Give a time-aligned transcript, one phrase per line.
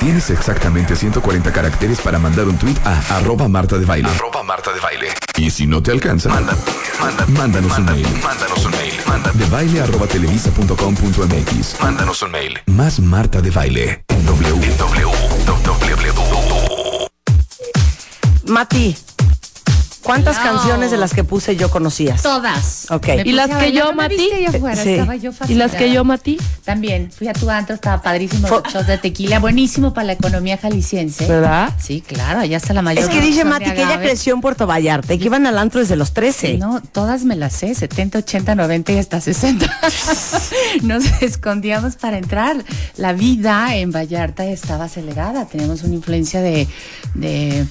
[0.00, 4.08] Tienes exactamente 140 caracteres para mandar un tweet a arroba Marta de Baile.
[4.08, 5.08] Arroba Marta de Baile.
[5.36, 6.56] Y si no te alcanza, manda,
[7.00, 8.06] manda, mándanos un mail.
[8.22, 8.94] Mándanos un mail.
[9.06, 11.80] Manda de baile arroba televisa.com.mx.
[11.80, 12.58] Mándanos un mail.
[12.66, 14.04] Más Marta de Baile.
[14.08, 14.64] En W.
[14.64, 15.10] En W.
[15.46, 15.78] W.
[18.46, 18.96] Mati,
[20.08, 20.42] ¿cuántas No.
[20.42, 22.22] canciones de las que puse yo conocías?
[22.22, 22.86] Todas.
[22.90, 23.08] Ok.
[23.08, 23.72] Me ¿Y las que bailar.
[23.72, 23.92] yo,
[25.20, 26.38] yo ¿Y las que yo, Mati?
[26.64, 27.12] También.
[27.12, 28.48] Fui a tu antro, estaba padrísimo.
[28.48, 31.26] Shots de tequila, buenísimo para la economía jalisciense.
[31.26, 31.74] ¿Verdad?
[31.78, 33.04] Sí, claro, allá está la mayor.
[33.04, 35.80] Es que dice Mati que ella creció en Puerto Vallarta y que iban al antro
[35.80, 36.56] desde los 13.
[36.56, 39.70] No, todas me las sé, 70, 80, 90 y hasta 60.
[40.82, 42.64] Nos escondíamos para entrar.
[42.96, 46.66] La vida en Vallarta estaba acelerada, teníamos una influencia de...
[47.14, 47.66] de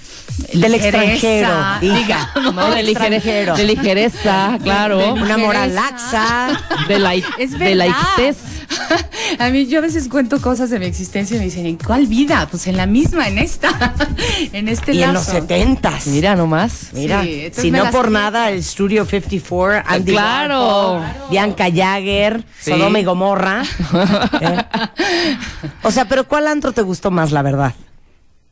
[0.53, 1.49] Del ligereza, extranjero,
[1.81, 2.26] hija.
[2.53, 5.13] No, de, ligere- de ligereza, claro.
[5.13, 6.49] Una moral laxa.
[6.87, 8.37] De la, Es de la ictez.
[9.39, 12.05] A mí yo a veces cuento cosas de mi existencia y me dicen, ¿en cuál
[12.07, 12.47] vida?
[12.49, 13.93] Pues en la misma, en esta,
[14.53, 16.07] en este Y en los setentas.
[16.07, 16.89] Mira nomás.
[16.93, 21.01] Mira, Sí, si no las por nada, el Studio 54, Andy Claro.
[21.29, 22.71] Bianca Jagger, Sí.
[22.71, 23.63] Sodoma y Gomorra.
[24.41, 24.63] ¿Eh?
[25.83, 27.73] O sea, pero ¿cuál antro te gustó más, la verdad?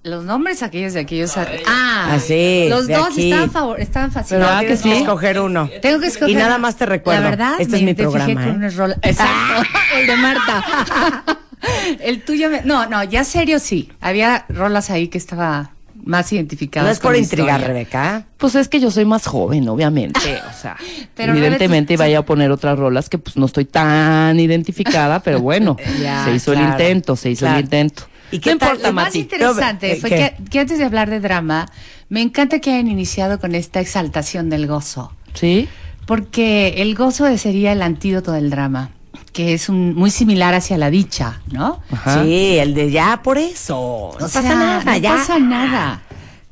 [0.05, 1.35] Los nombres aquellos de aquellos.
[1.35, 3.31] Ah, Ah, sí, Los dos aquí.
[3.31, 4.47] estaban, favor, estaban fascinantes.
[4.47, 5.01] ¿Verdad que Tienes que sí?
[5.01, 5.69] escoger uno.
[5.81, 6.29] Tengo que escoger.
[6.29, 7.23] Y nada más te recuerdo.
[7.23, 8.47] La verdad, este me es mi identifiqué programa.
[8.47, 8.51] ¿eh?
[8.55, 9.63] unos Exacto.
[9.97, 11.23] el de Marta.
[12.01, 12.49] el tuyo.
[12.51, 13.91] me- No, no, ya serio sí.
[13.99, 15.71] Había rolas ahí que estaba
[16.03, 16.85] más identificadas.
[16.87, 17.67] No es por intrigar, historia.
[17.67, 18.25] Rebeca.
[18.37, 20.19] Pues es que yo soy más joven, obviamente.
[20.49, 20.77] O sea,
[21.15, 25.19] Pero evidentemente no eres- vaya a poner otras rolas que pues no estoy tan identificada,
[25.21, 27.57] pero bueno, Ya, se hizo el intento, se hizo claro.
[27.57, 28.03] el intento.
[28.31, 28.69] ¿Y ¿Y qué tal?
[28.69, 31.67] importa, Lo más interesante No, fue que, que antes de hablar de drama,
[32.09, 35.11] me encanta que hayan iniciado con esta exaltación del gozo.
[35.33, 35.67] ¿Sí?
[36.05, 38.91] Porque el gozo sería el antídoto del drama,
[39.33, 41.81] que es un, muy similar hacia la dicha, ¿no?
[41.91, 42.23] Ajá.
[42.23, 44.11] Sí, el de ya por eso.
[44.19, 45.15] No O pasa sea, nada, no ya.
[45.15, 46.01] pasa nada.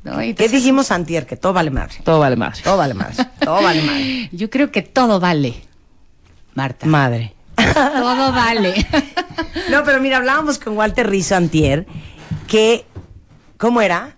[0.02, 0.18] ¿no?
[0.18, 1.26] ¿Qué dijimos antier?
[1.26, 1.94] Que todo vale madre.
[2.04, 2.60] Todo vale madre.
[2.62, 3.14] Todo vale madre.
[3.40, 4.28] Todo vale madre.
[4.32, 5.54] Yo creo que todo vale,
[6.54, 6.86] Marta.
[6.86, 7.33] Madre.
[7.74, 8.86] todo vale.
[9.70, 11.86] No, pero mira, hablábamos con Walter Rizzo antier
[12.46, 12.84] que,
[13.56, 14.16] ¿cómo era?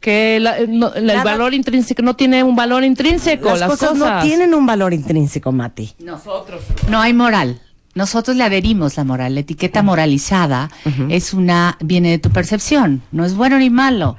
[0.00, 3.48] Que la- eh, no- la- el valor intrínseco no tiene un valor intrínseco.
[3.50, 5.94] Las, Las, cosas, no tienen un valor intrínseco, Mati.
[6.88, 7.60] No hay moral.
[7.94, 9.34] Nosotros le adherimos la moral.
[9.34, 10.68] La etiqueta moralizada
[11.08, 13.02] es una viene de tu percepción.
[13.12, 14.16] No es bueno ni malo,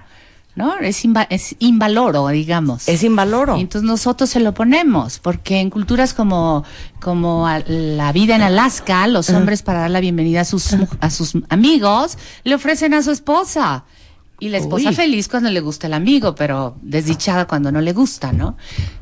[0.55, 0.77] ¿no?
[0.77, 2.87] Es, inva- es invaloro, digamos.
[2.87, 3.57] Es invaloro.
[3.57, 6.63] Y entonces nosotros se lo ponemos, porque en culturas como,
[7.01, 11.33] como la vida en Alaska, los hombres para dar la bienvenida a sus, a sus
[11.49, 13.83] amigos le ofrecen a su esposa.
[14.37, 14.95] Y la esposa Uy.
[14.95, 18.57] feliz cuando le gusta el amigo, pero desdichada cuando no le gusta, ¿no?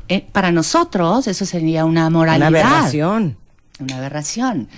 [0.06, 2.50] Eh, para nosotros eso sería una moralidad.
[2.50, 3.36] Una aberración.
[3.80, 4.68] Una aberración.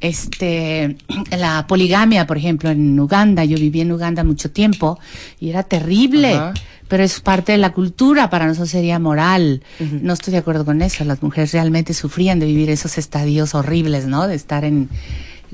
[0.00, 0.96] Este,
[1.30, 4.98] la poligamia, por ejemplo, en Uganda, yo viví en Uganda mucho tiempo
[5.38, 6.40] y era terrible.
[6.88, 9.62] Pero es parte de la cultura, para nosotros sería moral.
[9.78, 11.04] No estoy de acuerdo con eso.
[11.04, 14.26] Las mujeres realmente sufrían de vivir esos estadios horribles, ¿no?
[14.28, 14.88] De estar en,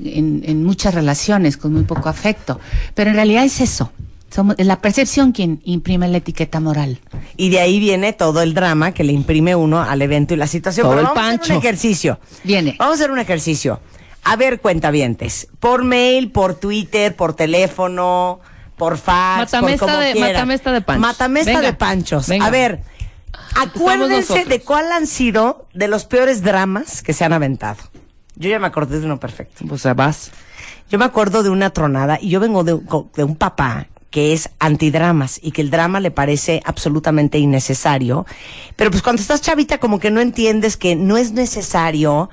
[0.03, 2.59] en, en muchas relaciones con muy poco afecto.
[2.93, 3.91] Pero en realidad es eso.
[4.33, 6.99] Somos, es la percepción quien imprime la etiqueta moral.
[7.37, 10.47] Y de ahí viene todo el drama que le imprime uno al evento y la
[10.47, 10.85] situación.
[10.85, 11.53] Todo Pero el vamos a hacer pancho.
[11.53, 12.19] un ejercicio.
[12.43, 12.75] Viene.
[12.79, 13.79] Vamos a hacer un ejercicio.
[14.23, 15.47] A ver, cuentavientes.
[15.59, 18.39] Por mail, por Twitter, por teléfono,
[18.77, 20.31] por fax, Matamesta por como de- quieran.
[20.33, 21.01] matamesta de panchos.
[21.01, 22.27] Matamesta Venga, de panchos.
[22.27, 22.45] venga.
[22.45, 22.81] A ver,
[23.55, 27.77] acuérdense de cuál han sido de los peores dramas que se han aventado.
[28.35, 29.63] Yo ya me acordé de uno perfecto.
[29.69, 30.31] O sea, vas.
[30.89, 34.31] Yo me acuerdo de una tronada y yo vengo de, un- de un papá que
[34.31, 38.27] es antidramas y que el drama le parece absolutamente innecesario.
[38.75, 42.29] Pero pues cuando estás chavita como que no entiendes que no es necesario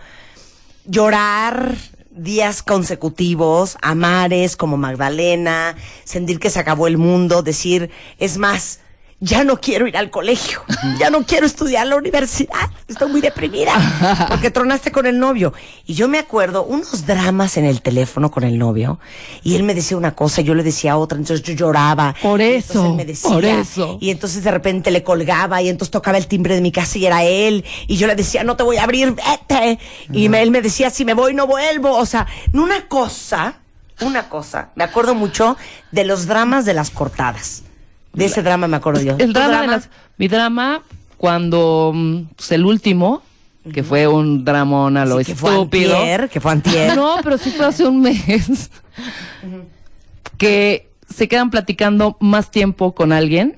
[0.84, 1.78] llorar
[2.10, 5.74] días consecutivos, amares como Magdalena,
[6.04, 8.80] sentir que se acabó el mundo, decir, es más,
[9.22, 10.62] ya no quiero ir al colegio,
[10.98, 13.72] ya no quiero estudiar la universidad, estoy muy deprimida,
[14.28, 15.52] porque tronaste con el novio.
[15.86, 18.98] Y yo me acuerdo unos dramas en el teléfono con el novio,
[19.42, 22.14] y él me decía una cosa, y yo le decía otra, entonces yo lloraba.
[22.22, 23.98] Por eso, él me decía, por eso.
[24.00, 27.04] Y entonces de repente le colgaba, y entonces tocaba el timbre de mi casa y
[27.04, 29.78] era él, y yo le decía, no te voy a abrir, vete.
[30.12, 31.90] Y me- él me decía, si me voy, no vuelvo.
[31.96, 33.60] O sea, una cosa,
[34.00, 35.58] una cosa, me acuerdo mucho
[35.92, 37.64] de los dramas de las cortadas.
[38.12, 39.12] De ese drama me acuerdo yo.
[39.18, 39.88] El ¿Tu drama de las.
[40.18, 40.82] Mi drama,
[41.16, 41.92] cuando.
[41.94, 43.22] mm, pues, el último,
[43.72, 45.96] que fue un dramón a lo Sí, que fue estúpido.
[45.96, 46.96] antier, que fue antier.
[46.96, 48.70] No, pero sí fue hace un mes.
[50.36, 53.56] que se quedan platicando más tiempo con alguien.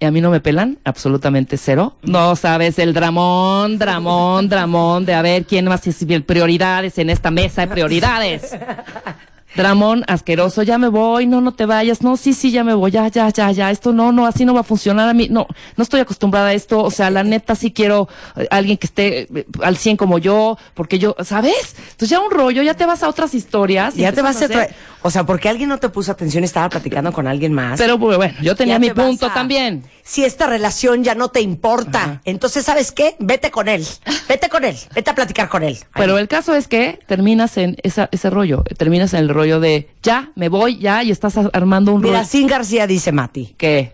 [0.00, 1.96] Y a mí no me pelan, absolutamente cero.
[2.02, 7.30] No sabes el dramón, dramón, dramón de a ver quién más es prioridades en esta
[7.30, 8.56] mesa de prioridades.
[9.56, 12.90] Dramón asqueroso, ya me voy, no, no te vayas, no, sí, sí, ya me voy,
[12.90, 15.46] ya, ya, ya, ya, esto no, no, así no va a funcionar a mí, no,
[15.76, 19.20] no estoy acostumbrada a esto, o sea, la neta sí quiero eh, alguien que esté
[19.22, 21.76] eh, al 100 como yo, porque yo, ¿sabes?
[21.78, 23.96] Entonces ya un rollo, ya te vas a otras historias.
[23.96, 24.68] y Ya te vas a...
[25.06, 27.78] O sea, porque alguien no te puso atención y estaba platicando con alguien más.
[27.78, 29.84] Pero bueno, yo tenía mi punto a- también.
[30.02, 33.14] Si esta relación ya no te importa, entonces, ¿sabes qué?
[33.18, 33.86] Vete con él.
[34.28, 34.74] Vete con él.
[34.94, 35.78] Vete a platicar con él.
[35.94, 39.90] Pero el caso es que terminas en esa, ese rollo, terminas en el rollo de
[40.02, 42.28] ya, me voy, ya, y estás armando un Mira, rollo.
[42.30, 43.92] Sin García dice Mati, ¿Qué?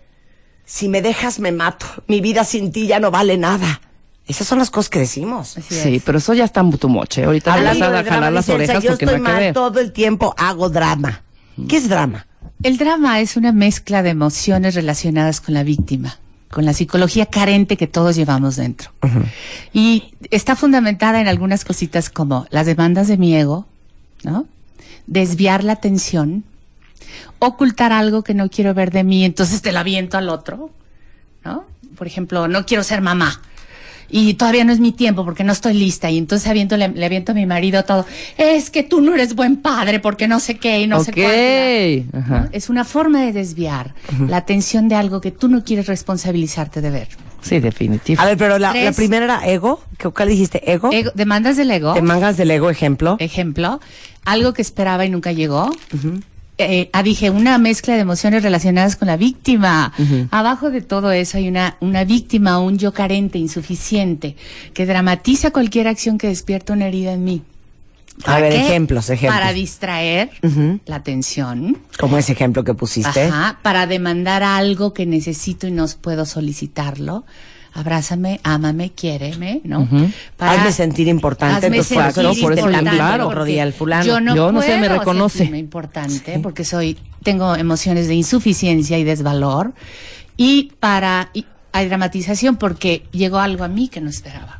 [0.65, 1.87] si me dejas me mato.
[2.07, 3.81] Mi vida sin ti ya no vale nada.
[4.31, 5.57] Esas son las cosas que decimos.
[5.69, 7.25] Sí, pero eso ya está tu moche.
[7.25, 9.43] Ahorita te vas a jalar drama, las orejas yo porque estoy no hay que mal
[9.43, 9.55] ver.
[9.55, 11.23] todo el tiempo, hago drama.
[11.69, 12.27] ¿Qué es drama?
[12.63, 16.19] El drama es una mezcla de emociones relacionadas con la víctima,
[16.49, 18.93] con la psicología carente que todos llevamos dentro.
[19.73, 23.67] Y está fundamentada en algunas cositas como las demandas de mi ego,
[24.23, 24.47] ¿no?
[25.09, 26.45] Desviar la atención,
[27.41, 30.71] ocultar algo que no quiero ver de mí, entonces te la aviento al otro,
[31.45, 31.65] ¿no?
[31.97, 33.43] Por ejemplo, no quiero ser mamá.
[34.11, 36.11] Y todavía no es mi tiempo porque no estoy lista.
[36.11, 38.05] Y entonces aviento, le, le aviento a mi marido todo.
[38.37, 41.13] Es que tú no eres buen padre porque no sé qué y no sé.
[42.13, 42.19] ¿no?
[42.19, 42.49] Ajá.
[42.53, 43.95] Es una forma de desviar
[44.29, 47.09] la atención de algo que tú no quieres responsabilizarte de ver.
[47.43, 48.21] Sí, definitivo.
[48.21, 48.85] A ver, pero la, Tres.
[48.85, 49.81] la primera era ego.
[49.97, 50.71] ¿Qué, ¿Cuál dijiste?
[50.71, 50.91] ¿Ego?
[50.93, 53.17] Ego- demandas del ego, ¿Te mangas del ego, ejemplo?
[53.19, 53.81] ejemplo,
[54.27, 55.71] algo que esperaba y nunca llegó.
[56.61, 59.93] Eh, ah, dije, una mezcla de emociones relacionadas con la víctima.
[60.31, 64.37] Abajo de todo eso hay una, una víctima, un yo carente, insuficiente,
[64.75, 67.43] que dramatiza cualquier acción que despierta una herida en mí.
[68.25, 68.61] A ver, qué?
[68.61, 69.41] ejemplos, ejemplos.
[69.41, 70.31] Para distraer
[70.85, 71.79] la atención.
[71.99, 73.25] Como ese ejemplo que pusiste.
[73.25, 77.25] Ajá, para demandar algo que necesito y no puedo solicitarlo.
[77.73, 79.81] Abrázame, ámame, quiéreme, ¿no?
[79.83, 80.11] Ujú.
[80.39, 83.25] Hazme sentir importante, hazme sentir claro, por eso yo, importante, claro.
[83.25, 84.05] porque Rodilla al fulano.
[84.05, 85.39] Yo no, Yo no sé, me reconoce.
[85.39, 89.73] sentirme importante porque soy, tengo emociones de insuficiencia y desvalor.
[90.37, 94.59] Y para, y hay dramatización porque llegó algo a mí que no esperaba.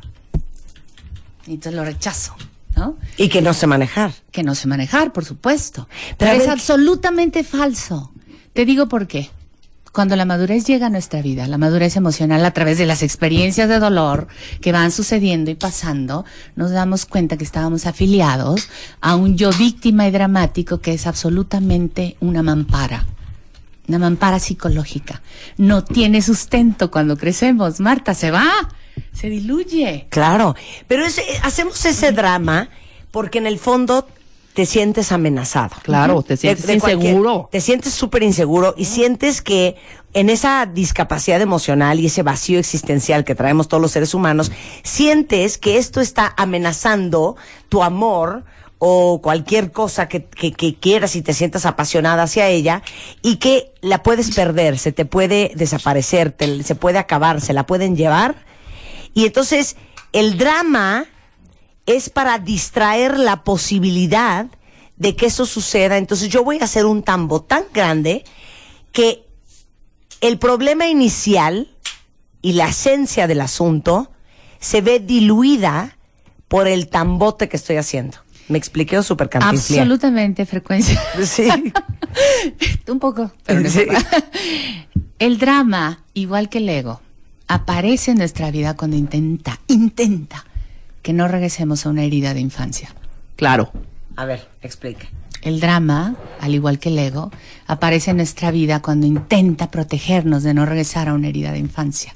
[1.47, 2.35] Y entonces lo rechazo,
[2.75, 2.97] ¿no?
[3.17, 4.13] Y que no sé manejar.
[4.31, 5.89] que no sé manejar, por supuesto.
[6.17, 8.13] Pero es ver, absolutamente falso.
[8.53, 9.29] Te digo por qué.
[9.91, 13.67] Cuando la madurez llega a nuestra vida, la madurez emocional a través de las experiencias
[13.67, 14.27] de dolor
[14.61, 16.23] que van sucediendo y pasando,
[16.55, 18.69] nos damos cuenta que estábamos afiliados
[19.01, 23.05] a un yo víctima y dramático que es absolutamente una mampara.
[23.89, 25.21] Una mampara psicológica.
[25.57, 27.81] No tiene sustento cuando crecemos.
[27.81, 28.49] Marta, se va.
[29.11, 30.07] Se diluye.
[30.09, 30.55] Claro.
[30.87, 32.69] Pero ese- hacemos ese drama
[33.11, 34.07] porque en el fondo
[34.53, 35.75] te sientes amenazado.
[35.83, 37.49] Claro, te sientes inseguro.
[37.51, 39.75] te sientes súper inseguro y sientes que
[40.13, 44.51] en esa discapacidad emocional y ese vacío existencial que traemos todos los seres humanos,
[44.83, 47.37] sientes que esto está amenazando
[47.69, 48.43] tu amor
[48.77, 52.81] o cualquier cosa que, que- que quieras y te sientas apasionada hacia ella
[53.21, 57.65] y que la puedes perder, se te puede desaparecer, te- se puede acabar, se la
[57.65, 58.43] pueden llevar.
[59.13, 59.77] Y entonces
[60.13, 61.05] el drama
[61.91, 64.47] es para distraer la posibilidad
[64.97, 65.97] de que eso suceda.
[65.97, 68.23] Entonces yo voy a hacer un tambo tan grande
[68.91, 69.25] que
[70.21, 71.69] el problema inicial
[72.41, 74.11] y la esencia del asunto
[74.59, 75.97] se ve diluida
[76.47, 78.17] por el tambote que estoy haciendo.
[78.47, 81.01] ¿Me expliqué o super Absolutamente frecuencia.
[81.23, 81.47] Sí.
[82.87, 83.81] Un poco, pero no Sí.
[83.81, 84.23] importa.
[85.19, 86.99] El drama, igual que el ego,
[87.47, 90.45] aparece en nuestra vida cuando intenta, intenta
[91.01, 92.93] que no regresemos a una herida de infancia.
[93.35, 93.71] Claro.
[94.15, 95.07] A ver, explica.
[95.41, 97.31] El drama, al igual que el ego,
[97.65, 102.13] aparece en nuestra vida cuando intenta protegernos de no regresar a una herida de infancia.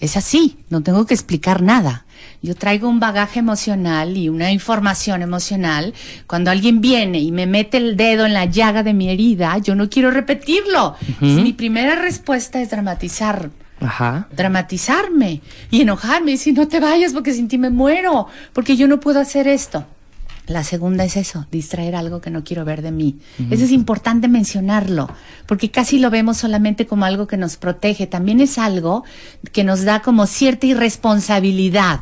[0.00, 2.04] Es así, no tengo que explicar nada.
[2.40, 5.92] Yo traigo un bagaje emocional y una información emocional.
[6.26, 9.74] Cuando alguien viene y me mete el dedo en la llaga de mi herida, yo
[9.74, 10.94] no quiero repetirlo.
[11.20, 14.28] Mi primera respuesta es dramatizar Ajá.
[14.36, 18.88] dramatizarme y enojarme y decir no te vayas porque sin ti me muero, porque yo
[18.88, 19.86] no puedo hacer esto.
[20.48, 23.18] La segunda es eso, distraer algo que no quiero ver de mí.
[23.50, 25.10] Eso es importante mencionarlo,
[25.44, 28.06] porque casi lo vemos solamente como algo que nos protege.
[28.06, 29.04] También es algo
[29.52, 32.00] que nos da como cierta irresponsabilidad.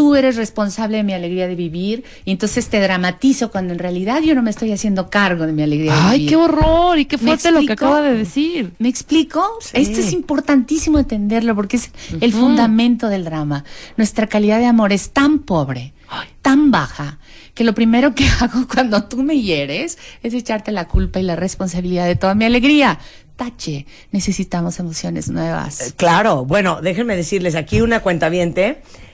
[0.00, 4.22] Tú eres responsable de mi alegría de vivir y entonces te dramatizo cuando en realidad
[4.22, 6.30] yo no me estoy haciendo cargo de mi alegría de Ay, vivir.
[6.30, 8.72] qué horror y qué ¿Me fuerte lo que acaba de decir.
[8.78, 9.46] ¿Me explico?
[9.74, 13.62] Esto es importantísimo entenderlo porque es el fundamento del drama.
[13.98, 15.92] Nuestra calidad de amor es tan pobre,
[16.40, 17.18] tan baja,
[17.52, 21.36] que lo primero que hago cuando tú me hieres es echarte la culpa y la
[21.36, 22.98] responsabilidad de toda mi alegría.
[23.36, 25.92] Tache, necesitamos emociones nuevas.
[25.98, 28.30] Claro, bueno, déjenme decirles, aquí una cuenta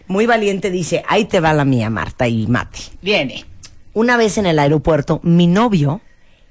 [0.08, 2.82] muy valiente dice, ahí te va la mía, Marta y Mati.
[3.02, 3.44] Viene.
[3.92, 6.00] una vez en el aeropuerto, mi novio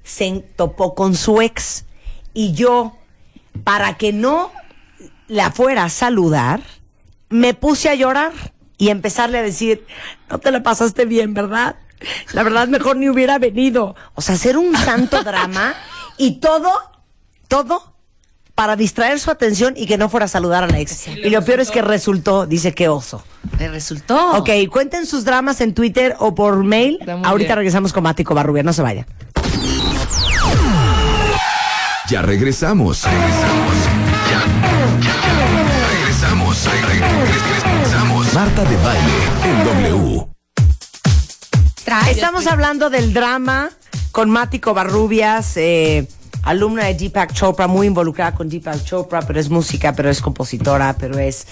[0.04, 1.86] se topó con su ex
[2.34, 2.98] y yo,
[3.64, 4.52] para que no
[5.28, 6.62] la fuera a saludar,
[7.30, 8.32] me puse a llorar
[8.78, 9.86] y empezarle a decir,
[10.30, 11.78] no te la pasaste bien, ¿verdad?
[12.34, 13.96] La verdad, mejor ni hubiera venido.
[14.14, 15.76] O sea, hacer un santo drama
[16.18, 16.72] y todo,
[17.48, 17.95] todo
[18.56, 21.08] para distraer su atención y que no fuera a saludar a la ex.
[21.08, 23.22] Y lo peor es que resultó, dice que oso.
[23.60, 24.32] Le resultó.
[24.38, 26.98] Ok, cuenten sus dramas en Twitter o por mail.
[27.24, 27.58] Ahorita bien.
[27.58, 29.06] regresamos con Mático Barrubia, no se vayan.
[32.08, 33.04] Ya regresamos.
[33.04, 33.76] Regresamos.
[34.32, 34.40] Ya.
[35.06, 35.16] ya.
[36.00, 36.66] Regresamos.
[36.66, 38.34] Re- re- regresamos.
[38.34, 39.12] Marta de baile
[39.44, 40.28] en W.
[42.10, 43.70] Estamos hablando del drama
[44.12, 46.08] con Mático Barrubias, eh,
[46.46, 50.96] alumna de Deepak Chopra, muy involucrada con Deepak Chopra, pero es música, pero es compositora,
[50.98, 51.48] pero es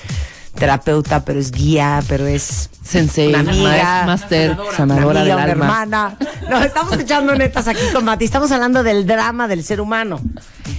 [0.56, 5.52] terapeuta, pero es guía, pero es Sensei, una amiga, una sanadora amiga, del una alma.
[5.52, 6.18] hermana.
[6.50, 8.26] Nos estamos echando netas aquí con Mati.
[8.26, 10.22] Estamos hablando del drama del ser humano.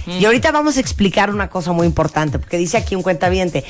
[0.07, 3.65] Y ahorita vamos a explicar una cosa muy importante, porque dice aquí un cuentaviente,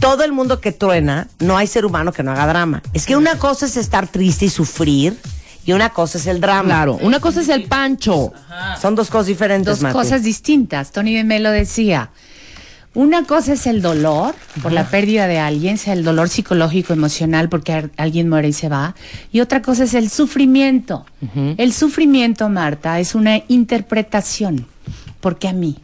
[0.00, 2.82] todo el mundo que truena, no hay ser humano que no haga drama.
[2.94, 5.18] Es que una cosa es estar triste y sufrir,
[5.64, 6.64] y una cosa es el drama.
[6.68, 8.32] Claro, una cosa es el pancho.
[8.80, 9.92] Son dos cosas diferentes, Dos Mati.
[9.92, 10.90] cosas distintas.
[10.92, 12.10] Tony de Melo decía.
[12.94, 17.48] Una cosa es el dolor por la pérdida de alguien, sea el dolor psicológico, emocional,
[17.48, 18.94] porque alguien muere y se va.
[19.32, 21.06] Y otra cosa es el sufrimiento.
[21.56, 24.66] El sufrimiento, Marta, es una interpretación.
[25.20, 25.78] Porque a mí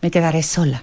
[0.00, 0.82] me quedaré sola.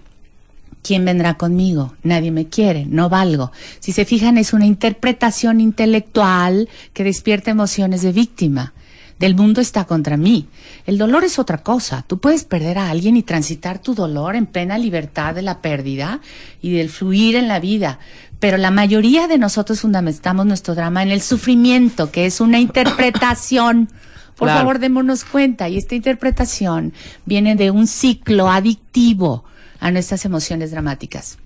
[0.82, 1.94] ¿Quién vendrá conmigo?
[2.04, 3.52] Nadie me quiere, no valgo.
[3.80, 8.74] Si se fijan, es una interpretación intelectual que despierta emociones de víctima.
[9.20, 10.48] Del mundo está contra mí.
[10.86, 12.06] El dolor es otra cosa.
[12.08, 16.22] Tú puedes perder a alguien y transitar tu dolor en plena libertad de la pérdida
[16.62, 18.00] y del fluir en la vida.
[18.40, 23.90] Pero la mayoría de nosotros fundamentamos nuestro drama en el sufrimiento, que es una interpretación.
[24.38, 24.60] Por Claro.
[24.62, 25.68] favor, démonos cuenta.
[25.68, 26.94] Y esta interpretación
[27.26, 29.44] viene de un ciclo adictivo
[29.80, 31.38] a nuestras emociones dramáticas.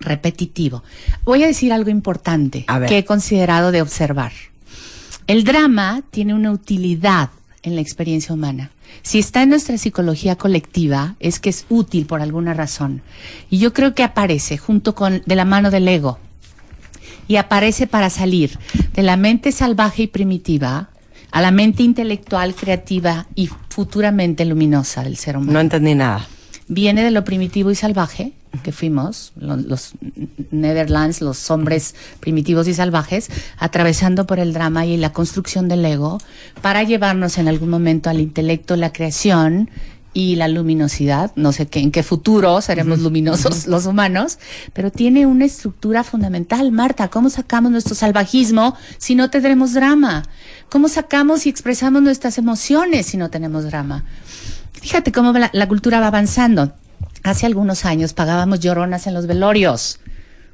[0.00, 0.82] Repetitivo.
[1.24, 4.32] Voy a decir algo importante que he considerado de observar.
[5.26, 7.30] El drama tiene una utilidad
[7.62, 8.70] en la experiencia humana.
[9.02, 13.02] Si está en nuestra psicología colectiva, es que es útil por alguna razón.
[13.48, 16.18] Y yo creo que aparece junto con de la mano del ego.
[17.28, 18.58] Y aparece para salir
[18.94, 20.90] de la mente salvaje y primitiva
[21.30, 26.26] a la mente intelectual, creativa y futuramente luminosa del ser humano No entendí nada.
[26.72, 29.92] Viene de lo primitivo y salvaje que fuimos, lo- los,
[30.50, 36.18] Netherlands, los hombres primitivos y salvajes, atravesando por el drama y la construcción del ego
[36.60, 39.70] para llevarnos en algún momento al intelecto, la creación
[40.14, 41.32] y la luminosidad.
[41.36, 44.38] No sé qué, en qué futuro seremos luminosos los humanos,
[44.74, 46.70] pero tiene una estructura fundamental.
[46.72, 50.24] Marta, ¿cómo sacamos nuestro salvajismo si no tendremos drama?
[50.70, 54.04] ¿Cómo sacamos y expresamos nuestras emociones si no tenemos drama?
[54.80, 56.72] Fíjate cómo la, la cultura va avanzando.
[57.24, 59.98] Hace algunos años pagábamos lloronas en los velorios.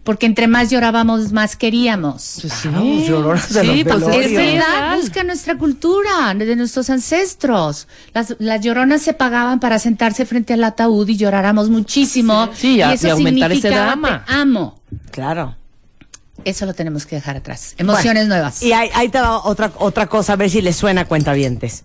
[0.05, 2.39] Porque entre más llorábamos, más queríamos.
[2.41, 2.69] Pues sí.
[2.69, 4.17] Pagábamos lloronas de Sí, los pues velorios.
[4.25, 7.89] Es sí, verdad, busca nuestra cultura, de nuestros ancestros.
[8.15, 12.49] Las, las lloronas se pagaban para sentarse frente al ataúd y lloráramos muchísimo.
[12.55, 14.25] Sí, y a- eso y aumentar ese drama.
[14.27, 14.81] "Te amo.
[15.11, 15.57] Claro.
[16.45, 17.75] Eso lo tenemos que dejar atrás.
[17.79, 18.63] Emociones Bueno, nuevas.
[18.63, 21.85] Y ahí, ahí te va otra, otra cosa, a ver si les suena cuentavientes.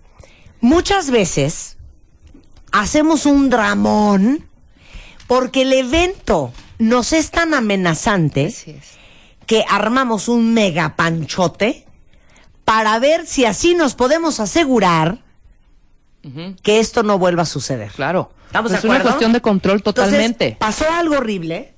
[0.60, 1.76] Muchas veces
[2.74, 4.44] hacemos un dramón
[5.28, 8.64] porque el evento nos es tan amenazante es.
[9.46, 11.86] que armamos un mega panchote
[12.64, 15.18] para ver si así nos podemos asegurar
[16.62, 17.92] que esto no vuelva a suceder.
[17.92, 18.32] Claro.
[18.46, 20.56] ¿Estamos de es una cuestión de control Entonces, totalmente.
[20.58, 21.74] pasó algo horrible.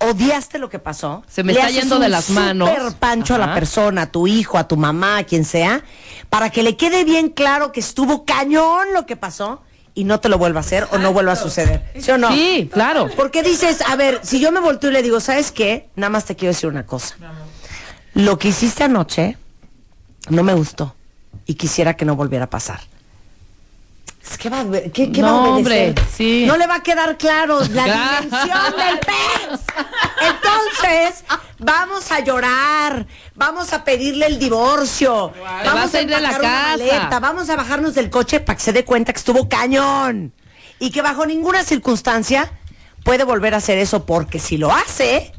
[0.00, 1.22] Odiaste lo que pasó.
[1.28, 2.70] Se me le está yendo un de las manos.
[2.98, 5.84] pancho a la persona, a tu hijo, a tu mamá, a quien sea,
[6.28, 9.62] para que le quede bien claro que estuvo cañón lo que pasó
[9.98, 11.82] y no te lo vuelva a hacer o no vuelva a suceder.
[11.98, 12.30] ¿Sí o no?
[12.32, 13.08] Sí, claro.
[13.16, 15.88] Porque dices, a ver, si yo me volteo y le digo, ¿sabes qué?
[15.96, 17.16] Nada más te quiero decir una cosa.
[18.14, 19.36] Lo que hiciste anoche
[20.28, 20.94] no me gustó
[21.46, 22.80] y quisiera que no volviera a pasar.
[24.38, 26.44] Que va a, ver- ¿qué, qué va a hombre, sí.
[26.46, 28.24] No le va a quedar claro la Claro.
[28.24, 29.60] dimensión del pez.
[30.28, 31.24] Entonces,
[31.58, 35.32] vamos a llorar, vamos a pedirle el divorcio,
[35.64, 36.42] vamos a ir de la casa.
[36.76, 40.32] maleta, vamos a bajarnos del coche para que se dé cuenta que estuvo cañón
[40.78, 42.50] y que bajo ninguna circunstancia
[43.04, 45.32] puede volver a hacer eso porque si lo hace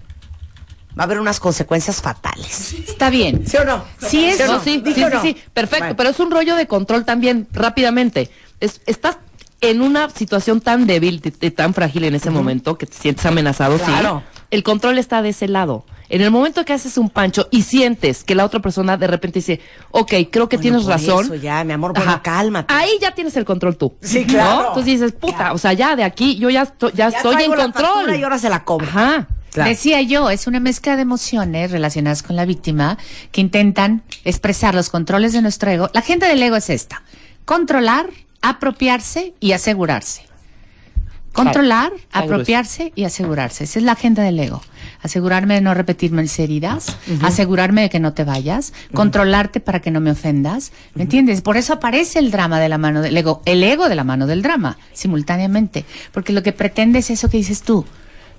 [0.98, 2.74] va a haber unas consecuencias fatales.
[2.74, 3.48] Está bien.
[3.48, 3.86] ¿Sí o no?
[4.06, 5.22] Sí, es- No, sí, ¿Dije sí, sí, no?
[5.22, 5.96] sí, perfecto, Bueno.
[5.96, 8.30] pero es un rollo de control también, rápidamente.
[8.60, 9.18] Es- estás
[9.62, 13.26] en una situación tan débil, de- de tan frágil en ese momento, que te sientes
[13.26, 14.24] amenazado, Claro.
[14.34, 14.40] sí.
[14.52, 15.86] el control está de ese lado.
[16.10, 19.39] En el momento que haces un pancho y sientes que la otra persona de repente
[19.39, 19.62] dice,
[19.92, 21.25] ok, creo que Bueno, tienes por razón.
[21.25, 22.74] eso ya, mi amor, bueno, cálmate.
[22.74, 23.94] Ahí ya tienes el control tú.
[24.01, 24.28] Sí, ¿no?
[24.34, 24.60] claro.
[24.70, 27.38] Entonces dices, puta, o sea, ya de aquí yo ya, estoy ya Ya estoy en
[27.38, 28.16] traigo la control.
[28.16, 28.88] y ahora se la cobro.
[28.88, 29.28] Ajá.
[29.51, 29.70] Claro.
[29.72, 32.98] Decía yo, es una mezcla de emociones relacionadas con la víctima
[33.32, 35.89] que intentan expresar los controles de nuestro ego.
[35.94, 37.01] La gente del ego es esta.
[37.46, 38.08] Controlar,
[38.44, 40.28] apropiarse y asegurarse.
[41.33, 43.63] Controlar, apropiarse y asegurarse.
[43.63, 44.62] Esa es la agenda del ego.
[45.01, 49.91] Asegurarme de no repetirme mis heridas, asegurarme de que no te vayas, controlarte para que
[49.91, 50.71] no me ofendas.
[50.95, 51.41] ¿Me entiendes?
[51.41, 54.27] Por eso aparece el drama de la mano del ego, el ego de la mano
[54.27, 55.86] del drama, simultáneamente.
[56.12, 57.86] Porque lo que pretende es eso que dices tú.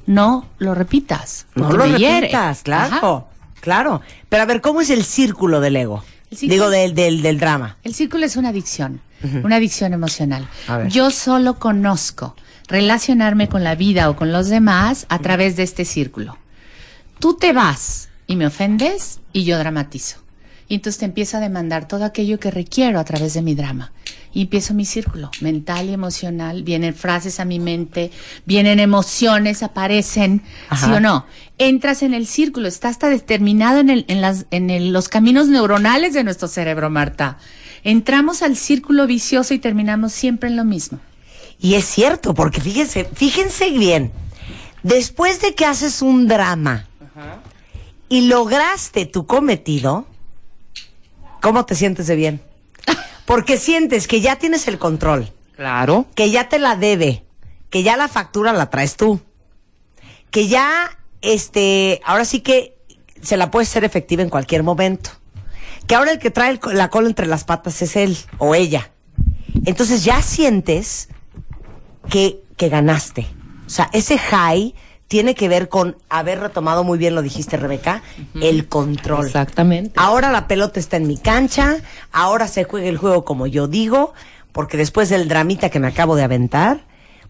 [0.06, 1.46] No lo repitas.
[1.54, 3.24] No lo repitas, claro, Ajá.
[3.60, 4.00] claro.
[4.28, 6.02] Pero a ver, ¿cómo es el círculo del ego?
[6.30, 7.76] Círculo- Digo, del, del, del drama.
[7.84, 9.00] El círculo es una adicción,
[9.42, 10.46] una adicción emocional.
[10.88, 12.36] Yo solo conozco
[12.70, 16.38] relacionarme con la vida o con los demás a través de este círculo.
[17.18, 20.18] Tú te vas y me ofendes y yo dramatizo.
[20.68, 23.92] Y entonces te empiezo a demandar todo aquello que requiero a través de mi drama.
[24.32, 26.62] Y empiezo mi círculo mental y emocional.
[26.62, 28.12] Vienen frases a mi mente,
[28.46, 30.86] vienen emociones, aparecen, Ajá.
[30.86, 31.26] ¿sí o no?
[31.58, 35.48] Entras en el círculo, está hasta determinado en, el, en, las, en el- los caminos
[35.48, 37.38] neuronales de nuestro cerebro, Marta.
[37.82, 41.00] Entramos al círculo vicioso y terminamos siempre en lo mismo.
[41.60, 44.12] Y es cierto, porque fíjense, fíjense bien.
[44.82, 46.88] Después de que haces un drama
[48.08, 50.06] y lograste tu cometido,
[51.42, 52.40] ¿cómo te sientes de bien?
[53.26, 56.06] Porque sientes que ya tienes el control, Claro.
[56.14, 57.24] que ya te la debe,
[57.68, 59.20] que ya la factura la traes tú,
[60.30, 62.76] que ya, este, ahora sí que
[63.22, 65.10] se la puedes ser efectiva en cualquier momento,
[65.86, 68.90] que ahora el que trae el la cola entre las patas es él o ella.
[69.66, 71.08] Entonces ya sientes
[72.08, 73.26] que, que ganaste.
[73.66, 74.74] O sea, ese high
[75.10, 78.02] tiene que ver con haber retomado muy bien, lo dijiste Rebeca,
[78.40, 79.26] el control.
[79.26, 79.92] Exactamente.
[79.96, 81.78] Ahora la pelota está en mi cancha,
[82.12, 84.14] ahora se juega el juego como yo digo,
[84.52, 86.82] porque después del dramita que me acabo de aventar,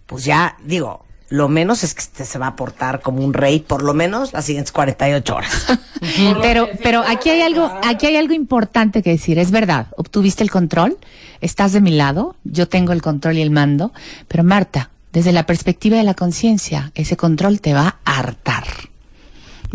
[0.04, 3.60] pues ya digo, lo menos es que este se va a portar como un rey,
[3.60, 5.66] por lo menos las siguientes 48 horas.
[6.43, 9.38] Pero, pero aquí hay algo, aquí hay algo importante que decir.
[9.38, 10.97] Es verdad, obtuviste el control,
[11.43, 13.93] estás de mi lado, yo tengo el control y el mando,
[14.26, 18.64] pero Marta, desde la perspectiva de la conciencia, ese control te va a hartar.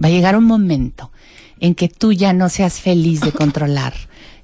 [0.04, 1.12] Va a llegar un momento
[1.60, 3.94] en que tú ya no seas feliz de controlar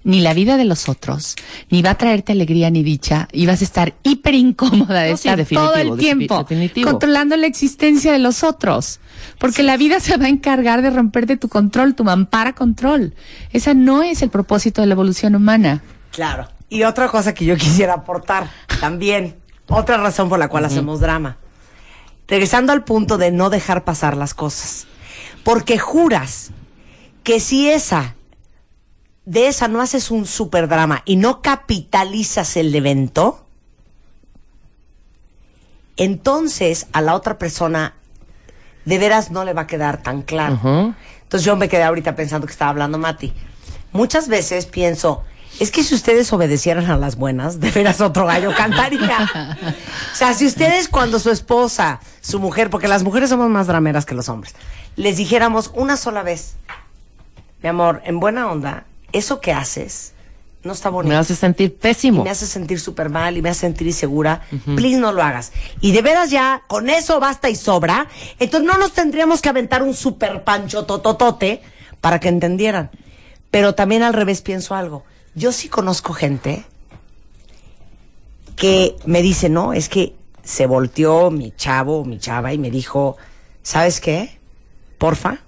[0.04, 1.36] ni la vida de los otros,
[1.70, 5.18] ni va a traerte alegría ni dicha, y vas a estar hiper incómoda de No,
[5.18, 6.90] sí, estar todo el tiempo definitivo.
[6.90, 9.00] controlando la existencia de los otros.
[9.38, 13.14] Porque la vida se va a encargar de romperte tu control, tu mampara control.
[13.52, 15.82] Esa no es el propósito de la evolución humana.
[16.12, 16.48] Claro.
[16.70, 19.36] Y otra cosa que yo quisiera aportar también,
[19.68, 21.38] otra razón por la cual hacemos drama.
[22.28, 24.88] Regresando al punto de no dejar pasar las cosas.
[25.44, 26.52] Porque juras
[27.24, 28.16] que si esa,
[29.26, 33.46] de esa no haces un super drama y no capitalizas el evento,
[35.98, 37.94] entonces a la otra persona
[38.86, 40.96] de veras no le va a quedar tan claro.
[41.24, 43.34] Entonces yo me quedé ahorita pensando que estaba hablando Mati.
[43.92, 45.24] Muchas veces pienso,
[45.60, 49.28] es que si ustedes obedecieran a las buenas, de veras otro gallo cantaría.
[50.14, 54.06] o sea, si ustedes cuando su esposa, su mujer, porque las mujeres somos más drameras
[54.06, 54.56] que los hombres,
[54.96, 56.56] les dijéramos una sola vez,
[57.62, 60.14] mi amor, en buena onda, eso que haces
[60.64, 62.24] no está bonito Me hace sentir y pésimo.
[62.24, 64.42] me hace sentir súper mal y me hace sentir insegura,
[64.76, 65.52] please no lo hagas.
[65.80, 68.08] Y de veras ya, con eso basta y sobra.
[68.40, 71.62] Entonces no nos tendríamos que aventar un super pancho tototote
[72.00, 72.92] para que entendieran.
[73.50, 75.04] Pero también al revés pienso algo.
[75.34, 76.64] Yo sí conozco gente
[78.56, 82.70] que me dice, no, es que se volteó mi chavo o mi chava y me
[82.70, 83.18] dijo,
[83.64, 84.38] ¿sabes qué?
[85.00, 85.40] Porfa,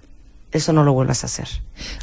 [0.54, 1.48] eso no lo vuelvas a hacer.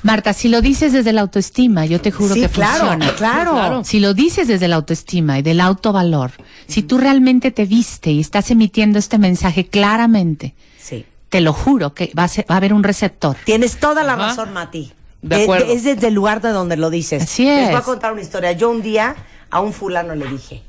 [0.03, 3.15] Marta, si lo dices desde la autoestima, yo te juro Sí, que claro, funciona.
[3.15, 3.51] claro.
[3.53, 3.83] Claro.
[3.83, 6.31] Si lo dices desde la autoestima y del autovalor,
[6.67, 11.05] si tú realmente te viste y estás emitiendo este mensaje claramente, Sí.
[11.29, 13.37] te lo juro que va a, ser- va a haber un receptor.
[13.45, 14.27] Tienes toda la Ajá.
[14.27, 14.91] razón, Mati.
[15.21, 15.71] De acuerdo.
[15.71, 17.23] es desde el lugar de donde lo dices.
[17.23, 17.83] Así Les voy a es.
[17.85, 18.51] contar una historia.
[18.53, 19.15] Yo un día
[19.49, 20.63] a un fulano le dije,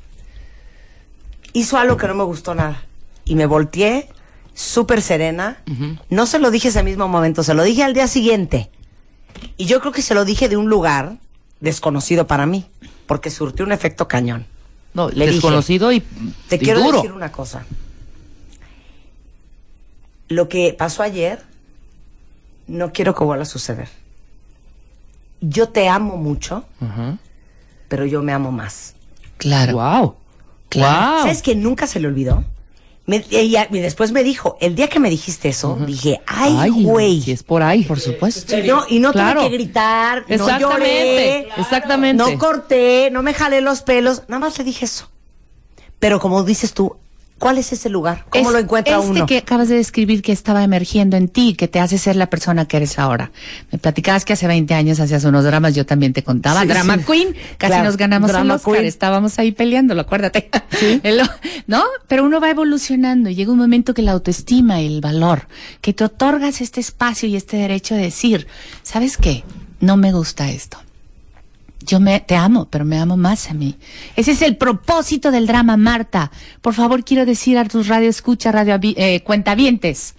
[1.53, 2.83] hizo algo que no me gustó nada.
[3.25, 4.09] Y me volteé,
[4.53, 5.61] súper serena.
[6.09, 8.69] No se lo dije ese mismo momento, se lo dije al día siguiente.
[9.57, 11.17] Y yo creo que se lo dije de un lugar
[11.59, 12.65] desconocido para mí,
[13.07, 14.45] porque surtió un efecto cañón.
[14.93, 16.01] No, Le dije, desconocido y,
[16.49, 16.97] Te y quiero duro.
[16.97, 17.65] decir una cosa.
[20.29, 21.41] Lo que pasó ayer,
[22.67, 23.89] no quiero que vuelva a suceder.
[25.41, 26.63] Yo te amo mucho,
[27.87, 28.95] pero yo me amo más.
[29.37, 29.73] Claro.
[29.73, 30.15] Wow.
[30.69, 31.11] Claro.
[31.15, 31.21] Wow.
[31.23, 32.45] ¿Sabes que nunca se le olvidó?
[33.05, 37.21] Me- ella- y después me dijo, el día que me dijiste eso, dije, ay, güey.
[37.21, 37.83] Si es por ahí.
[37.83, 38.57] Por supuesto.
[38.57, 39.41] Y no, y no Claro.
[39.41, 40.59] tuve que gritar, no Exactamente,
[41.49, 42.23] lloré, exactamente.
[42.23, 45.09] no corté, no me jalé los pelos, nada más le dije eso.
[45.99, 46.95] Pero como dices tú,
[47.39, 48.25] ¿cuál es ese lugar?
[48.29, 49.25] ¿Cómo Es lo encuentra este uno?
[49.25, 52.65] que acabas de describir que estaba emergiendo en ti, que te hace ser la persona
[52.67, 53.31] que eres ahora.
[53.71, 56.61] Me platicabas que hace 20 años hacías unos dramas, yo también te contaba.
[56.61, 57.03] Sí, Drama sí.
[57.05, 58.85] Queen, casi Claro, nos ganamos el Oscar, Queen.
[58.85, 60.49] estábamos ahí peleándolo, acuérdate.
[61.67, 61.83] ¿No?
[62.07, 65.47] Pero uno va evolucionando y llega un momento que la autoestima y el valor,
[65.81, 68.47] que te otorgas este espacio y este derecho de decir,
[68.83, 69.43] ¿sabes qué?
[69.79, 70.77] No me gusta esto.
[71.85, 73.75] Yo me, te amo, pero me amo más a mí.
[74.15, 76.31] Ese es el propósito del drama, Marta.
[76.61, 80.15] Por favor, quiero decir a tus radio escucha, radio eh, cuentavientes.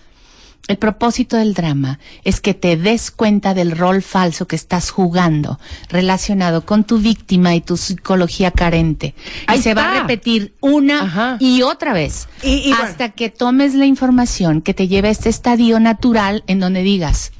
[0.66, 5.59] El propósito del drama es que te des cuenta del rol falso que estás jugando
[5.90, 9.14] relacionado con tu víctima y tu psicología carente.
[9.46, 11.37] Ahí y se va a repetir una Ajá.
[11.38, 12.83] y otra vez Y- y bueno.
[12.85, 17.33] hasta que tomes la información que te lleve a este estadio natural en donde digas,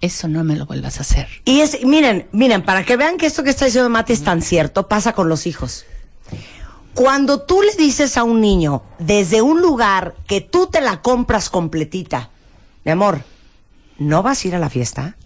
[0.00, 1.28] eso no me lo vuelvas a hacer.
[1.44, 4.42] Y es, miren, miren, para que vean que esto que está diciendo Mati es tan
[4.42, 5.84] cierto, pasa con los hijos.
[6.94, 11.48] Cuando tú le dices a un niño desde un lugar que tú te la compras
[11.48, 12.30] completita,
[12.84, 13.22] mi amor,
[13.98, 15.16] ¿no vas a ir a la fiesta?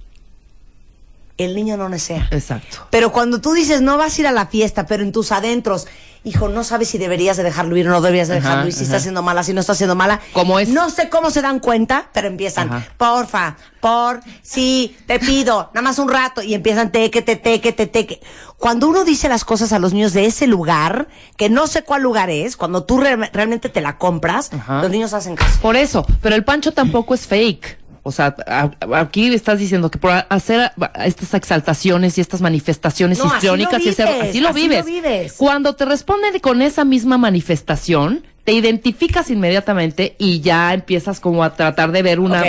[1.36, 2.28] El niño no desea.
[2.30, 2.86] Exacto.
[2.90, 5.88] Pero cuando tú dices no vas a ir a la fiesta, pero en tus adentros,
[6.22, 8.78] hijo, no sabes si deberías de dejarlo ir o no deberías de dejarlo ir, si
[8.78, 8.84] ajá.
[8.84, 10.20] está haciendo mala, si no está haciendo mala.
[10.32, 10.68] ¿Cómo es?
[10.68, 12.86] No sé cómo se dan cuenta, pero empiezan, Ajá.
[12.96, 17.88] porfa, por, sí, te pido, nada más un rato, y empiezan teque, te, teque, te,
[17.88, 18.20] teque.
[18.56, 22.02] Cuando uno dice las cosas a los niños de ese lugar, que no sé cuál
[22.02, 24.82] lugar es, cuando tú re- realmente te la compras, Ajá.
[24.82, 25.58] los niños hacen caso.
[25.60, 27.78] Por eso, pero el pancho tampoco es fake.
[28.06, 30.70] O sea, a- a- aquí estás diciendo que por hacer
[31.04, 34.60] estas exaltaciones y estas manifestaciones No, así lo histriónicas y ese- vives, así lo así
[34.60, 34.78] vives.
[34.78, 35.32] lo vives.
[35.38, 41.54] Cuando te responden con esa misma manifestación, te identificas inmediatamente y ya empiezas como a
[41.54, 42.42] tratar de ver una.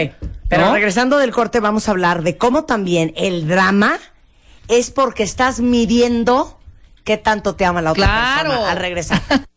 [0.50, 0.74] Pero ¿no?
[0.74, 3.98] regresando del corte vamos a hablar de cómo también el drama
[4.68, 6.60] es porque estás midiendo
[7.06, 8.50] qué tanto te ama la otra Claro.
[8.50, 9.22] persona al regresar.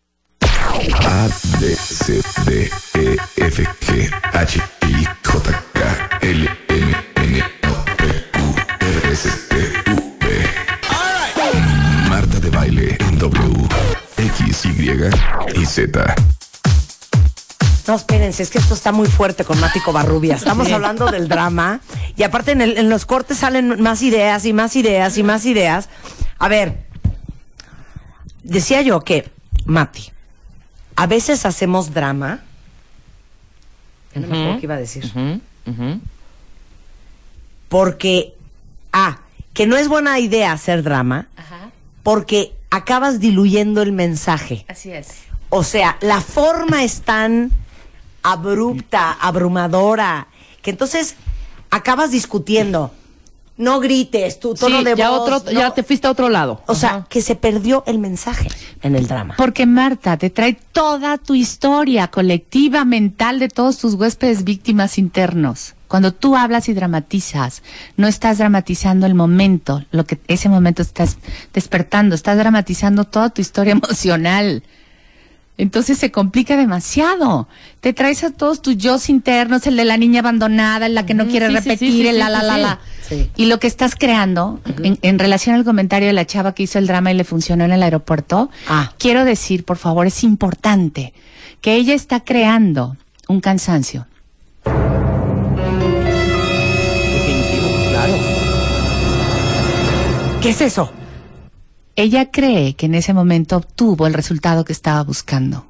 [1.07, 1.29] A,
[1.61, 4.61] B, C, D, E, F, G, H,
[12.09, 13.69] Marta de baile en W,
[15.67, 16.15] Z.
[17.87, 20.35] No, espérense, es que esto está muy fuerte con Mático Barrubia.
[20.35, 21.81] Estamos hablando del drama
[22.17, 25.89] y aparte en, en los cortes salen más ideas y más ideas y más ideas.
[26.39, 26.87] A ver,
[28.43, 29.31] decía yo que,
[29.65, 30.11] Mati,
[30.97, 32.41] a veces hacemos drama.
[34.15, 35.05] Ya no me acuerdo qué iba a decir.
[35.67, 36.01] Ujú.
[37.69, 38.35] Porque,
[38.93, 39.19] ah,
[39.53, 41.71] que no es buena idea hacer drama Ajá,
[42.03, 44.65] porque acabas diluyendo el mensaje.
[44.69, 45.09] así es.
[45.51, 47.51] O sea, la forma es tan
[48.23, 50.29] abrupta, abrumadora,
[50.63, 51.17] que entonces
[51.71, 52.93] acabas discutiendo.
[53.59, 55.29] No grites, tu tono Sí, de ya, voz.
[55.31, 56.63] otro, no- ya te fuiste a otro lado.
[56.67, 58.49] O sea, que se perdió el mensaje
[58.83, 59.35] en el drama.
[59.37, 65.75] Porque Marta te trae toda tu historia colectiva mental de todos tus huéspedes víctimas internos.
[65.89, 67.63] Cuando tú hablas y dramatizas,
[67.97, 71.17] no estás dramatizando el momento, lo que ese momento estás
[71.53, 74.63] despertando, estás dramatizando toda tu historia emocional.
[75.59, 77.49] Entonces se complica demasiado.
[77.81, 81.15] Te traes a todos tus yo internos, el de la niña abandonada, el la que
[81.15, 82.79] no quiere sí, sí, sí, repetir, sí, el la la sí, la la.
[83.09, 83.31] Sí.
[83.37, 86.79] Y lo que estás creando, en, en relación al comentario de la chava que hizo
[86.79, 88.93] el drama y le funcionó en el aeropuerto, Ah.
[88.99, 91.13] quiero decir, por favor, es importante
[91.61, 94.07] que ella está creando un cansancio.
[97.15, 98.15] Definitivo, claro.
[100.41, 100.93] ¿Qué es eso?
[101.99, 105.67] Ella cree que en ese momento obtuvo el resultado que estaba buscando.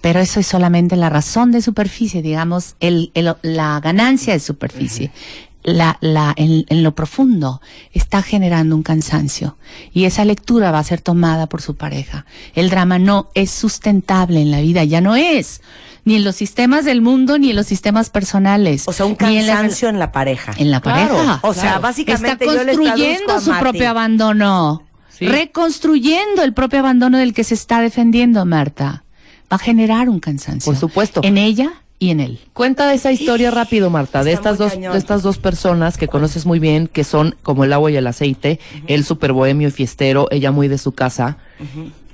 [0.00, 5.12] Pero eso es solamente la razón de superficie, digamos, el, el- la ganancia de superficie.
[5.62, 7.60] La, la, en, en lo profundo
[7.92, 9.56] está generando un cansancio
[9.92, 12.24] y esa lectura va a ser tomada por su pareja.
[12.54, 15.60] El drama no es sustentable en la vida, ya no es,
[16.04, 18.84] ni en los sistemas del mundo ni en los sistemas personales.
[18.86, 20.52] O sea, un ni en la- cansancio en la pareja.
[20.56, 21.40] en la Claro, pareja.
[21.42, 21.80] O sea, Claro.
[21.80, 24.82] básicamente Está yo construyendo a su propio abandono.
[25.18, 25.26] Sí.
[25.26, 29.04] Reconstruyendo el propio abandono del que se está defendiendo, Marta.
[29.50, 30.70] Va a generar un cansancio.
[30.72, 31.20] Por supuesto.
[31.24, 32.38] En ella y en él.
[32.52, 34.92] Cuenta esa historia rápido, Marta, de Está estas dos, cañón.
[34.92, 38.06] de estas dos personas que conoces muy bien, que son como el agua y el
[38.06, 41.38] aceite, él súper bohemio y fiestero, ella muy de su casa,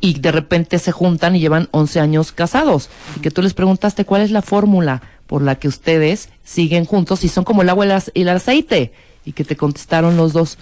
[0.00, 4.04] y de repente se juntan y llevan 11 años casados, y que tú les preguntaste
[4.04, 7.84] cuál es la fórmula por la que ustedes siguen juntos y son como el agua
[7.86, 8.92] y el ace- y el aceite,
[9.24, 10.58] y que te contestaron los dos,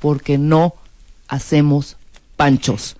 [0.00, 0.74] porque no
[1.32, 1.96] hacemos
[2.36, 2.96] panchos.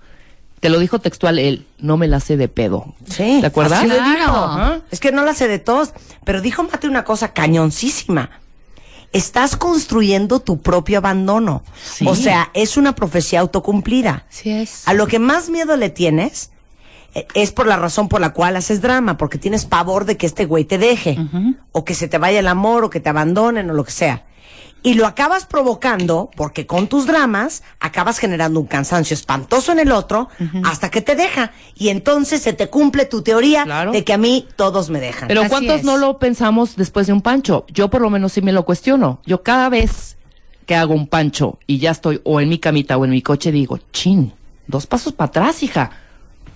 [0.59, 2.95] Te lo dijo textual él, no me la sé de pedo.
[3.07, 3.37] Sí.
[3.41, 3.83] ¿Te acuerdas?
[3.83, 4.81] Claro.
[4.91, 5.93] Es que no la sé de todos.
[6.23, 8.29] Pero dijo Mate una cosa cañoncísima.
[9.11, 11.63] Estás construyendo tu propio abandono.
[11.83, 12.05] Sí.
[12.07, 14.25] O sea, es una profecía autocumplida.
[14.29, 14.87] Así es.
[14.87, 16.49] A lo que más miedo le tienes
[17.13, 20.25] eh, es por la razón por la cual haces drama, porque tienes pavor de que
[20.25, 21.19] este güey te deje,
[21.71, 24.25] o que se te vaya el amor, o que te abandonen, o lo que sea.
[24.85, 29.91] Y lo acabas provocando porque con tus dramas acabas generando un cansancio espantoso en el
[29.93, 30.27] otro
[30.65, 31.51] hasta que te deja.
[31.75, 33.91] Y entonces se te cumple tu teoría Claro.
[33.93, 35.29] de que a mí todos me dejan.
[35.29, 35.83] Pero Así ¿cuántos es.
[35.85, 37.65] no lo pensamos después de un pancho?
[37.69, 39.19] Yo por lo menos sí me lo cuestiono.
[39.25, 40.17] Yo cada vez
[40.65, 43.51] que hago un pancho y ya estoy o en mi camita o en mi coche
[43.53, 44.33] digo, chin,
[44.67, 45.91] dos pasos para atrás, hija.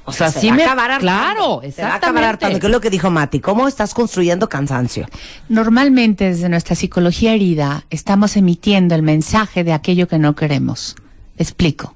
[0.09, 0.63] O sea, Se sí va me...
[0.63, 1.59] acabar hartando.
[1.59, 2.59] Claro, Se va a acabar hartando, exactamente.
[2.61, 3.41] que es lo que dijo Mati.
[3.41, 5.05] ¿Cómo estás construyendo cansancio?
[5.49, 10.95] Normalmente desde nuestra psicología herida estamos emitiendo el mensaje de aquello que no queremos.
[11.37, 11.93] Explico.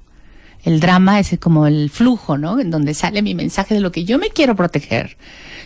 [0.62, 2.60] El drama es como el flujo, ¿no?
[2.60, 5.16] En donde sale mi mensaje de lo que yo me quiero proteger.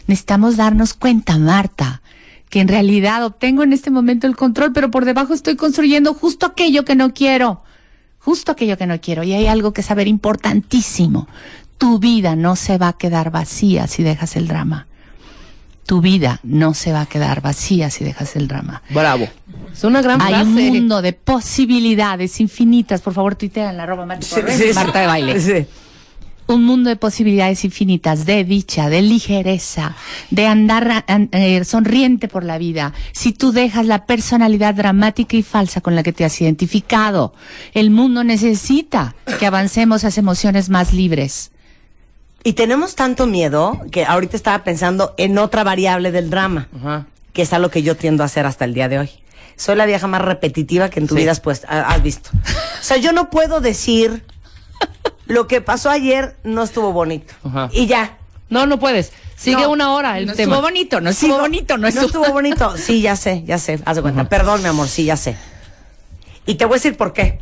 [0.06, 2.00] Necesitamos darnos cuenta, Marta,
[2.48, 6.46] que en realidad obtengo en este momento el control, pero por debajo estoy construyendo justo
[6.46, 7.64] aquello que no quiero.
[8.20, 9.24] Justo aquello que no quiero.
[9.24, 11.28] Y hay algo que saber importantísimo.
[11.78, 14.86] Tu vida no se va a quedar vacía si dejas el drama.
[15.84, 18.82] Tu vida no se va a quedar vacía si dejas el drama.
[18.90, 19.28] Bravo.
[19.72, 20.44] Es una gran Hay frase.
[20.48, 23.02] un mundo de posibilidades infinitas.
[23.02, 24.26] Por favor, tuitea en la arroba Marta
[24.74, 25.40] Marta de baile.
[25.40, 25.66] Sí.
[26.48, 29.94] Un mundo de posibilidades infinitas, de dicha, de ligereza,
[30.30, 32.92] de andar an- eh, sonriente por la vida.
[33.12, 37.34] Si tú dejas la personalidad dramática y falsa con la que te has identificado,
[37.74, 41.50] el mundo necesita que avancemos a emociones más libres.
[42.46, 47.06] Y tenemos tanto miedo que ahorita estaba pensando en otra variable del drama, Ajá.
[47.32, 49.10] que es algo que yo tiendo a hacer hasta el día de hoy.
[49.56, 51.22] Soy la vieja más repetitiva que en tu Sí.
[51.22, 52.30] vida has, puesto- ha- has visto.
[52.32, 54.24] O sea, yo no puedo decir
[55.26, 57.34] lo que pasó ayer no estuvo bonito.
[57.42, 57.68] Ajá.
[57.72, 58.16] Y ya.
[58.48, 59.12] No, no puedes.
[59.34, 60.52] Sigue No, una hora el no tema.
[60.54, 62.76] estuvo bonito, no Sigo- estuvo bonito, no no estuvo, estuvo bonito.
[62.76, 63.80] Sí, ya sé, ya sé.
[63.84, 64.28] Haz de cuenta.
[64.28, 65.36] Perdón, mi amor, sí, ya sé.
[66.46, 67.40] Y te voy a decir por qué.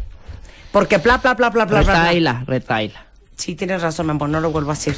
[0.72, 1.92] Porque bla, bla, bla, bla, bla, bla.
[1.92, 2.02] bla.
[2.04, 3.04] Retaila, retaila.
[3.36, 4.96] Sí, tienes razón, mi amor, no lo vuelvo a decir.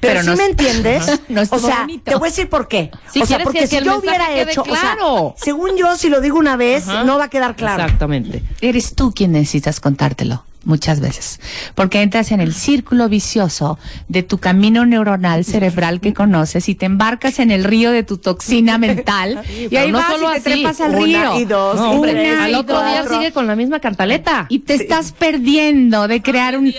[0.00, 1.08] Pero, Pero sí no me es- entiendes.
[1.08, 1.18] Ajá.
[1.28, 2.04] No o sea, bonito.
[2.10, 2.90] te voy a decir por qué.
[3.12, 5.34] Si o sea, porque que si yo hubiera hecho, o sea, claro.
[5.36, 7.04] según yo, si lo digo una vez, Ajá.
[7.04, 7.82] no va a quedar claro.
[7.82, 8.42] Exactamente.
[8.60, 11.40] Eres tú quien necesitas contártelo muchas veces,
[11.74, 16.86] porque entras en el círculo vicioso de tu camino neuronal cerebral que conoces y te
[16.86, 20.50] embarcas en el río de tu toxina mental y ahí no vas solo y te
[20.52, 20.60] así.
[20.62, 21.40] trepas al Una río.
[21.40, 24.46] y dos, No, hombre, Una al y otro día sigue con la misma cantaleta.
[24.48, 26.72] y te estás perdiendo de crear un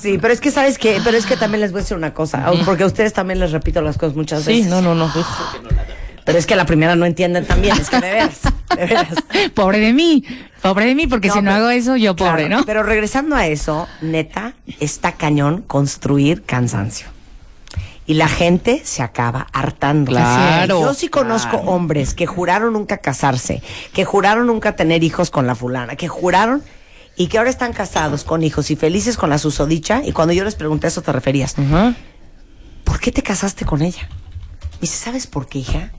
[0.00, 1.00] Sí, pero es que, ¿sabes qué?
[1.02, 3.52] Pero es que también les voy a decir una cosa, porque a ustedes también les
[3.52, 4.66] repito las cosas muchas Sí, veces.
[4.66, 5.10] no, no, no.
[6.28, 8.40] Pero es que la primera no entienden también, es que de veras,
[8.76, 9.08] de veras.
[9.54, 10.22] pobre de mí,
[10.60, 12.66] pobre de mí, porque No, si no pero- hago eso, yo pobre, Claro, ¿no?
[12.66, 17.06] Pero regresando a eso, neta, está cañón construir cansancio.
[18.04, 20.10] Y la gente se acaba hartando.
[20.12, 21.70] Claro, Yo sí conozco claro.
[21.70, 23.62] hombres que juraron nunca casarse,
[23.94, 26.62] que juraron nunca tener hijos con la fulana, que juraron
[27.16, 30.02] y que ahora están casados con hijos y felices con la susodicha.
[30.04, 31.94] Y cuando yo les pregunté a eso te referías, Ajá.
[32.84, 34.06] ¿por qué te casaste con ella?
[34.74, 35.90] Me dice, ¿sabes por qué, hija?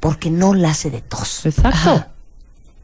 [0.00, 1.44] Porque no la hace de tos.
[1.46, 1.68] Exacto.
[1.68, 2.08] Ajá.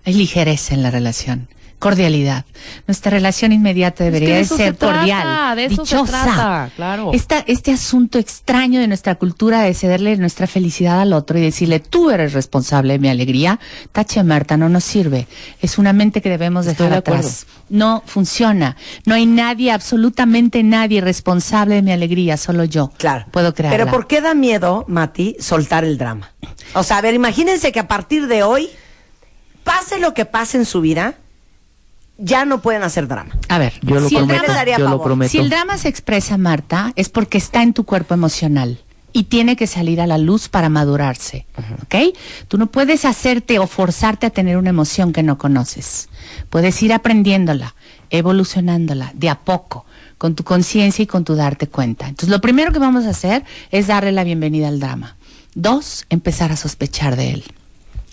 [0.05, 2.44] Hay ligereza en la relación, cordialidad.
[2.87, 6.22] Nuestra relación inmediata Es que debería de ser se trata, cordial, de eso se dichosa.
[6.24, 7.10] trata, claro.
[7.12, 11.80] Esta- este asunto extraño de nuestra cultura de cederle nuestra felicidad al otro y decirle
[11.80, 13.60] tú eres responsable de mi alegría,
[13.92, 15.26] tache Marta, no nos sirve.
[15.60, 17.46] Es una mente que debemos Estoy dejar de atrás.
[17.68, 18.76] No funciona.
[19.04, 22.92] No hay nadie, absolutamente nadie responsable de mi alegría, solo yo.
[22.96, 23.26] Claro.
[23.30, 23.76] Puedo crearla.
[23.78, 26.32] Pero ¿por qué da miedo, Mati, soltar el drama?
[26.74, 28.70] O sea, a ver, imagínense que a partir de hoy,
[29.64, 31.14] pase lo que pase en su vida,
[32.18, 33.37] ya no pueden hacer drama.
[33.48, 35.05] A ver, Yo lo si el drama- daría Yo lo pavor.
[35.07, 35.31] prometo.
[35.33, 38.79] Si el drama se expresa, Marta, es porque está en tu cuerpo emocional
[39.12, 41.46] y tiene que salir a la luz para madurarse,
[41.85, 42.16] ¿ok?
[42.48, 46.09] Tú no puedes hacerte o forzarte a tener una emoción que no conoces.
[46.50, 47.74] Puedes ir aprendiéndola,
[48.11, 49.85] evolucionándola de a poco,
[50.18, 52.07] con tu conciencia y con tu darte cuenta.
[52.09, 55.16] Entonces, lo primero que vamos a hacer es darle la bienvenida al drama.
[55.55, 57.44] Dos, empezar a sospechar de él.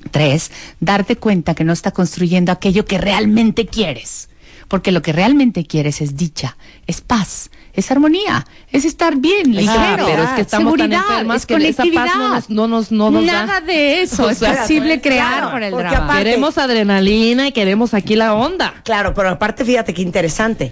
[0.09, 4.29] Tres, darte cuenta que no está construyendo aquello que realmente quieres.
[4.67, 6.55] Porque lo que realmente quieres es dicha,
[6.87, 11.09] es paz, es armonía, es estar bien, Ah, ligero, pero es que estamos tan seguridad,
[11.11, 12.15] enfermas es que esa paz conectividad.
[12.15, 13.45] no nos- no nos- no nos da.
[13.45, 16.05] Nada de eso O es posible crear claro, por el porque drama.
[16.05, 18.75] aparte- Queremos adrenalina y queremos aquí la onda.
[18.85, 20.71] Claro, pero aparte, fíjate qué interesante.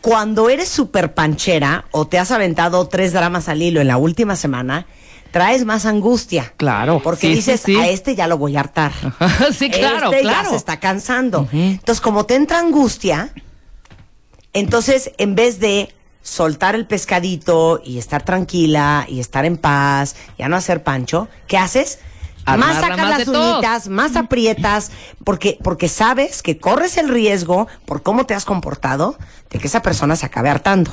[0.00, 4.36] Cuando eres súper panchera o te has aventado tres dramas al hilo en la última
[4.36, 4.86] semana,
[5.30, 6.52] traes más angustia.
[6.56, 7.76] Claro, Porque sí, dices, sí.
[7.76, 8.92] a este ya lo voy a hartar.
[9.56, 10.44] sí, claro, este claro.
[10.44, 11.48] ya se está cansando.
[11.52, 13.30] Entonces, como te entra angustia,
[14.52, 20.48] Entonces, en vez de soltar el pescadito y estar tranquila y estar en paz, ya
[20.48, 21.98] no hacer pancho, ¿qué haces?
[22.56, 23.52] más sacas más las todo.
[23.54, 24.90] uñitas, más aprietas,
[25.24, 29.18] porque, porque sabes que corres el riesgo, por cómo te has comportado,
[29.50, 30.90] de que esa persona se acabe hartando.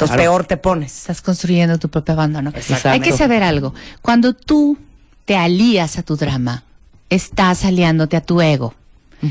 [0.00, 0.30] Entonces Claro.
[0.30, 0.96] peor te pones.
[0.96, 2.50] Estás construyendo tu propio abandono.
[2.50, 2.88] Exacto.
[2.88, 3.74] Hay que saber algo.
[4.02, 4.78] Cuando tú
[5.26, 6.64] te alías a tu drama,
[7.10, 8.74] estás aliándote a tu ego.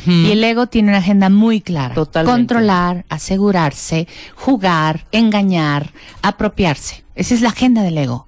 [0.06, 1.96] Y el ego tiene una agenda muy clara.
[1.96, 2.38] Totalmente.
[2.38, 7.04] Controlar, asegurarse, jugar, engañar, apropiarse.
[7.16, 8.28] Esa es la agenda del ego.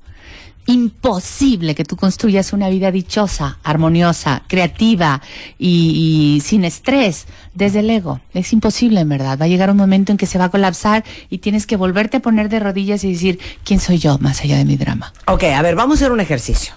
[0.67, 5.21] Imposible que tú construyas una vida dichosa, armoniosa, creativa
[5.57, 8.21] y, y sin estrés desde el ego.
[8.33, 9.37] Es imposible, en verdad.
[9.39, 12.17] Va a llegar un momento en que se va a colapsar y tienes que volverte
[12.17, 15.13] a poner de rodillas y decir, ¿quién soy yo más allá de mi drama?
[15.27, 16.73] Ok, a ver, vamos a hacer un ejercicio.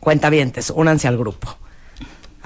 [0.00, 1.56] Cuentavientes, únanse al grupo.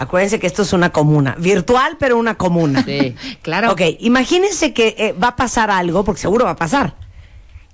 [0.01, 2.83] Acuérdense que esto es una comuna, virtual, pero una comuna.
[2.85, 3.15] Sí.
[3.43, 3.73] Claro.
[3.73, 6.95] Ok, imagínense que eh, va a pasar algo, porque seguro va a pasar,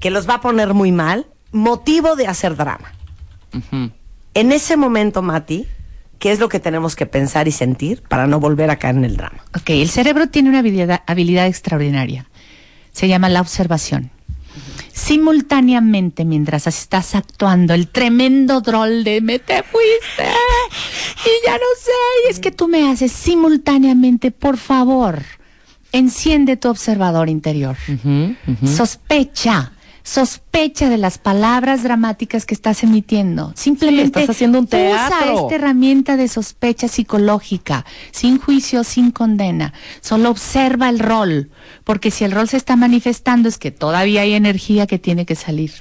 [0.00, 2.92] que los va a poner muy mal, motivo de hacer drama.
[4.34, 5.66] En ese momento, Mati,
[6.18, 9.04] ¿qué es lo que tenemos que pensar y sentir para no volver a caer en
[9.04, 9.44] el drama?
[9.56, 12.28] Ok, el cerebro tiene una habilidad, habilidad extraordinaria.
[12.92, 14.10] Se llama la observación.
[14.92, 21.92] Simultáneamente, mientras estás actuando el tremendo droll de me te fuiste y ya no sé,
[22.26, 25.22] y es que tú me haces simultáneamente, por favor,
[25.92, 27.76] enciende tu observador interior.
[28.64, 29.72] Sospecha,
[30.06, 33.52] sospecha de las palabras dramáticas que estás emitiendo.
[33.56, 35.40] Simplemente estás haciendo un usa teatro.
[35.42, 39.74] este herramienta de sospecha psicológica, sin juicio, sin condena.
[40.00, 41.50] Solo observa el rol,
[41.82, 45.34] porque si el rol se está manifestando es que todavía hay energía que tiene que
[45.34, 45.72] salir.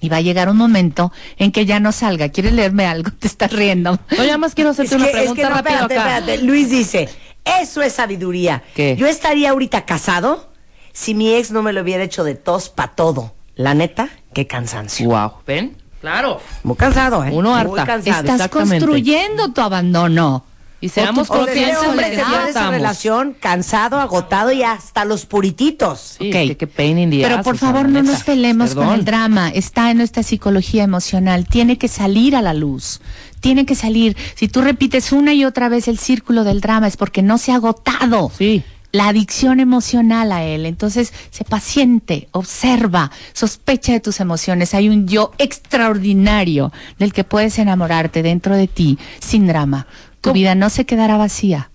[0.00, 2.30] Y va a llegar un momento en que ya no salga.
[2.30, 3.10] ¿Quieres leerme algo?
[3.18, 4.00] Te estás riendo.
[4.16, 6.18] No, ya más quiero hacerte Es una que, es pregunta que no, rápido espérate, acá.
[6.18, 6.42] espérate.
[6.46, 7.10] Luis dice,
[7.44, 8.62] eso es sabiduría.
[8.74, 8.96] ¿Qué?
[8.96, 10.50] Yo estaría ahorita casado
[10.94, 13.34] si mi ex no me lo hubiera hecho de tos pa' todo.
[13.60, 15.08] La neta, qué cansancio.
[15.10, 15.76] Wow, ¿ven?
[16.00, 16.40] Claro.
[16.62, 17.30] Muy cansado, ¿eh?
[17.32, 17.84] Uno Muy harta.
[17.92, 18.26] cansado.
[18.32, 20.44] Estás construyendo tu abandono.
[20.82, 26.16] Y seamos conscientes de hombre que de esa relación cansado, agotado y hasta los purititos.
[26.18, 26.32] Sí, Ok.
[26.32, 28.12] que, que pain in the Pero ass, por favor, no neta.
[28.14, 29.50] nos peleemos con el drama.
[29.50, 31.44] Está en nuestra psicología emocional.
[31.46, 33.02] Tiene que salir a la luz.
[33.40, 34.16] Tiene que salir.
[34.36, 37.52] Si tú repites una y otra vez el círculo del drama es porque no se
[37.52, 38.32] ha agotado.
[38.38, 38.62] Sí.
[38.92, 40.66] La adicción emocional a él.
[40.66, 44.74] Entonces, sé paciente, observa, sospecha de tus emociones.
[44.74, 49.86] Hay un yo extraordinario del que puedes enamorarte dentro de ti sin drama.
[50.20, 50.34] Tu ¿Cómo?
[50.34, 51.70] vida no se quedará vacía.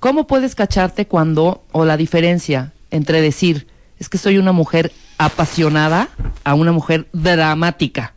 [0.00, 3.66] ¿Cómo puedes cacharte cuando, o la diferencia entre decir,
[3.98, 6.08] es que soy una mujer apasionada
[6.44, 8.14] a una mujer dramática?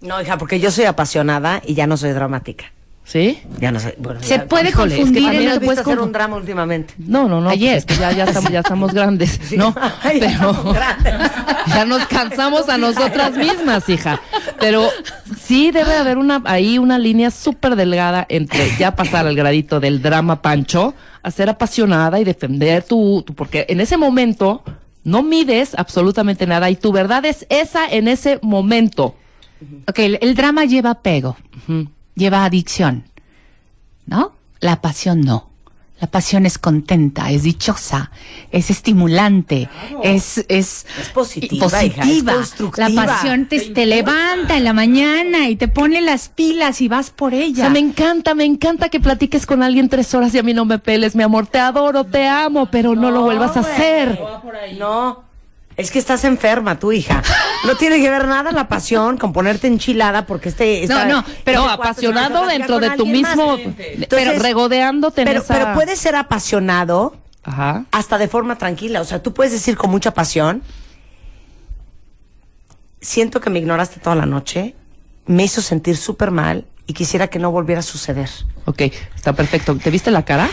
[0.00, 2.73] No, hija, porque yo soy apasionada y ya no soy dramática.
[3.06, 3.38] ¿Sí?
[3.60, 3.92] Ya no soy.
[3.98, 6.00] Bueno, Se ya- puede híjole, es que confundir también en ¿Cuándo el te puedes hacer
[6.00, 6.94] un drama últimamente?
[6.98, 7.50] No, no, no.
[7.50, 7.72] Ayer.
[7.72, 9.74] pues es que ya, ya, estamos, ya estamos grandes, ¿no?
[10.02, 11.14] Ay, ya Pero grandes.
[11.66, 14.20] ya nos cansamos a nosotras mismas, hija.
[14.58, 14.88] Pero
[15.38, 20.00] sí debe haber una ahí una línea súper delgada entre ya pasar al gradito del
[20.00, 24.62] drama pancho a ser apasionada y defender tu, tu- porque en ese momento
[25.04, 29.14] no mides absolutamente nada y tu verdad es esa en ese momento.
[29.86, 31.36] Ok, el, el drama lleva apego,
[32.14, 33.04] lleva adicción,
[34.06, 34.32] ¿no?
[34.60, 35.50] La pasión no.
[36.00, 38.10] La pasión es contenta, es dichosa,
[38.50, 39.68] es estimulante,
[40.02, 42.04] es, es, Es positiva, positiva.
[42.04, 42.88] hija, es constructiva.
[42.90, 47.10] La pasión te, te levanta en la mañana y te pone las pilas y vas
[47.10, 47.56] por O ella.
[47.64, 50.64] sea, me encanta, me encanta que platiques con alguien tres horas y a mí no
[50.64, 54.18] me peles, mi amor, te adoro, te amo, pero no, lo vuelvas a hacer.
[54.76, 55.24] No,
[55.76, 57.22] es que estás enferma, tu hija.
[57.66, 60.82] No tiene que ver nada la pasión con ponerte enchilada porque este.
[60.84, 63.56] esta- no, pero- no, se apasionado dentro de tu mismo,
[64.08, 65.54] pero regodeándote en Pero, esa...
[65.54, 67.84] pero puedes ser apasionado Ajá.
[67.90, 69.00] hasta de forma tranquila.
[69.00, 70.62] O sea, tú puedes decir con mucha pasión,
[73.00, 74.74] siento que me ignoraste toda la noche,
[75.26, 78.28] me hizo sentir súper mal y quisiera que no volviera a suceder.
[78.66, 78.82] Ok,
[79.14, 79.76] está perfecto.
[79.76, 80.48] ¿Te viste la cara?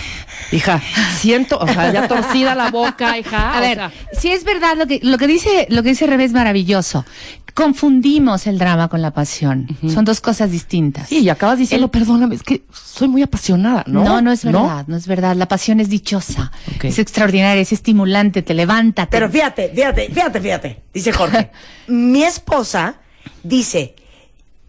[0.51, 0.81] Hija,
[1.17, 3.53] siento, o sea, ya torcida la boca, hija.
[3.53, 6.07] A o ver, sea, si es verdad lo que, lo que dice, lo que dice
[6.07, 7.05] Rebe es maravilloso.
[7.53, 9.67] Confundimos el drama con la pasión.
[9.93, 11.09] Son dos cosas distintas.
[11.09, 14.03] sí, y acabas diciendo, perdóname, es que soy muy apasionada, ¿no?
[14.03, 15.35] No, no, es verdad, no, es verdad.
[15.35, 16.51] La pasión es dichosa,
[16.81, 19.09] es extraordinaria, es estimulante, te levanta.
[19.09, 21.51] Pero fíjate, fíjate, fíjate, fíjate, dice Jorge.
[21.87, 22.95] Mi esposa
[23.43, 23.95] dice,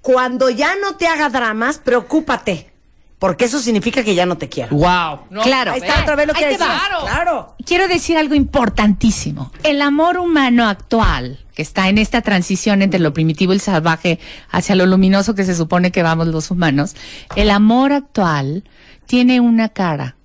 [0.03, 2.73] cuando ya no te haga dramas, preocúpate,
[3.19, 4.77] porque eso significa que ya no te quiero.
[4.77, 5.43] Wow.
[5.45, 5.73] Claro.
[5.73, 6.51] Ahí está otra vez lo que va.
[6.51, 6.81] decías.
[7.03, 7.55] Claro.
[7.65, 9.53] Quiero decir algo importantísimo.
[9.63, 14.19] El amor humano actual, que está en esta transición entre lo primitivo y el salvaje
[14.51, 16.97] hacia lo luminoso que se supone que vamos los humanos,
[17.37, 18.65] el amor actual
[19.07, 20.17] tiene una cara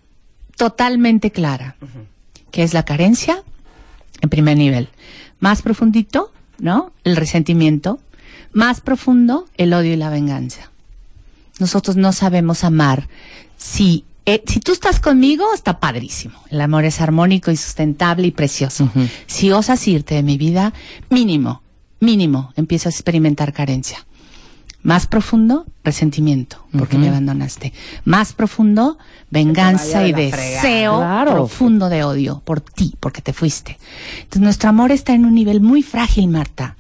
[0.56, 1.76] totalmente clara,
[2.50, 3.44] que es la carencia,
[4.22, 4.90] en primer nivel.
[5.40, 6.92] Más profundito, ¿no?
[7.04, 8.00] El resentimiento.
[8.54, 10.72] Más profundo, el odio y la venganza.
[11.60, 13.08] Nosotros no sabemos amar.
[13.58, 16.40] Si, eh, si tú estás conmigo, está padrísimo.
[16.50, 18.90] El amor es armónico y sustentable y precioso.
[19.26, 20.74] Si osas irte de mi vida,
[21.10, 21.62] mínimo,
[22.00, 24.06] mínimo, empiezo a experimentar carencia.
[24.84, 27.74] Más profundo, resentimiento, porque me abandonaste.
[28.06, 28.98] Más profundo,
[29.30, 31.32] venganza y deseo Claro.
[31.34, 33.78] profundo de odio por ti, porque te fuiste.
[34.20, 36.78] Entonces nuestro amor está en un nivel muy frágil, Marta,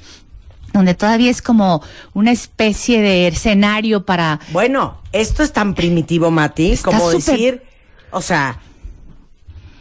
[0.78, 1.82] donde todavía es como
[2.13, 4.39] una especie de escenario para...
[4.51, 7.63] Bueno, esto es tan primitivo, Mati, Está como decir,
[8.11, 8.59] o sea,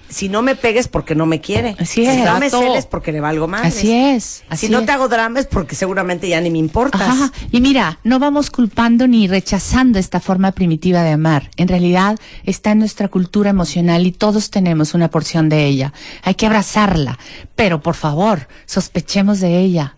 [0.08, 1.76] si no me pegues porque no me quiere.
[1.78, 2.24] Así Si es.
[2.24, 3.66] no me celes porque le valgo más.
[3.66, 4.86] Así es, así si no es.
[4.86, 7.00] te hago drama es porque seguramente ya ni me importas.
[7.00, 7.32] Ajá.
[7.50, 11.50] Y mira, no vamos culpando ni rechazando esta forma primitiva de amar.
[11.56, 15.92] En realidad está en nuestra cultura emocional y todos tenemos una porción de ella.
[16.22, 17.18] Hay que abrazarla,
[17.54, 19.96] pero por favor, sospechemos de ella.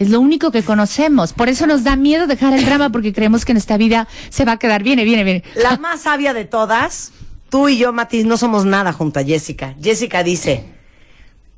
[0.00, 1.34] Es lo único que conocemos.
[1.34, 4.52] Por eso nos da miedo dejar el drama porque creemos que nuestra vida se va
[4.52, 4.82] a quedar.
[4.82, 5.44] Viene, viene, viene.
[5.54, 7.12] La más sabia de todas,
[7.50, 9.74] tú y yo, Mati, no somos nada junto a Jessica.
[9.78, 10.64] Jessica dice,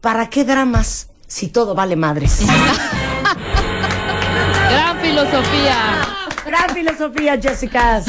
[0.00, 2.40] ¿para qué dramas si todo vale madres?
[4.70, 6.01] Gran filosofía.
[6.52, 8.02] Gran filosofía, Jessica.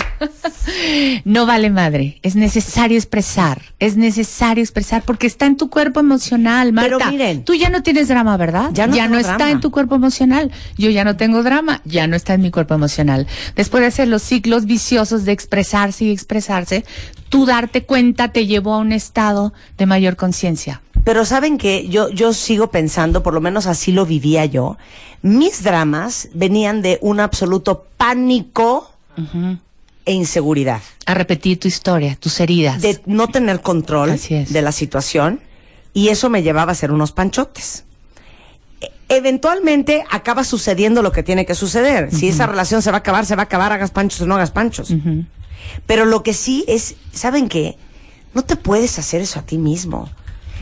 [1.23, 2.19] No vale madre.
[2.23, 3.61] Es necesario expresar.
[3.79, 6.97] Es necesario expresar porque está en tu cuerpo emocional, Marta.
[6.97, 7.45] Pero miren.
[7.45, 8.71] Tú ya no tienes drama, ¿verdad?
[8.73, 9.51] Ya no tengo está drama.
[9.51, 10.51] en tu cuerpo emocional.
[10.77, 11.81] Yo ya no tengo drama.
[11.85, 13.27] Ya no está en mi cuerpo emocional.
[13.55, 16.83] Después de hacer los ciclos viciosos de expresarse y expresarse,
[17.33, 20.83] tú darte cuenta te llevó a un estado de mayor conciencia.
[21.03, 24.77] Pero saben que yo, yo sigo pensando, por lo menos así lo vivía yo,
[25.23, 28.91] mis dramas venían de un absoluto pánico
[30.05, 30.81] e inseguridad.
[31.07, 32.83] A repetir tu historia, tus heridas.
[32.83, 34.11] De no tener control
[34.51, 35.39] de la situación
[35.91, 37.83] y eso me llevaba a hacer unos panchotes.
[38.79, 42.11] E- Eventualmente acaba sucediendo lo que tiene que suceder.
[42.13, 44.35] Si esa relación se va a acabar, se va a acabar, hagas panchos o no
[44.35, 44.93] hagas panchos.
[45.85, 47.77] Pero lo que sí es, ¿saben qué?
[48.33, 50.09] No te puedes hacer eso a ti mismo.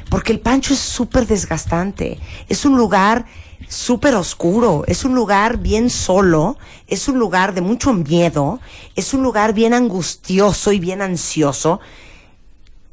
[0.09, 2.19] Porque el pancho es súper desgastante.
[2.49, 3.25] Es un lugar
[3.69, 4.83] súper oscuro.
[4.87, 6.57] Es un lugar bien solo.
[6.87, 8.59] Es un lugar de mucho miedo.
[8.95, 11.79] Es un lugar bien angustioso y bien ansioso.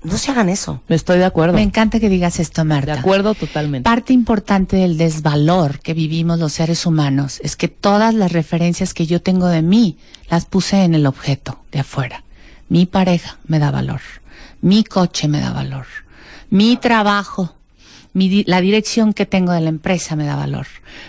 [0.03, 0.81] No se hagan eso.
[0.89, 1.55] Estoy de acuerdo.
[1.55, 2.95] Me encanta que digas esto, De Marta.
[2.95, 3.85] acuerdo totalmente.
[3.85, 9.07] Parte importante del desvalor que vivimos los seres humanos es que todas las referencias que
[9.07, 9.99] yo tengo de mí
[10.31, 12.23] las puse en el objeto de afuera.
[12.69, 14.01] Mi pareja me da valor.
[14.61, 15.87] Mi coche me da valor.
[16.51, 17.55] Mi trabajo.
[18.13, 20.67] Mi la dirección que tengo de la empresa me da valor.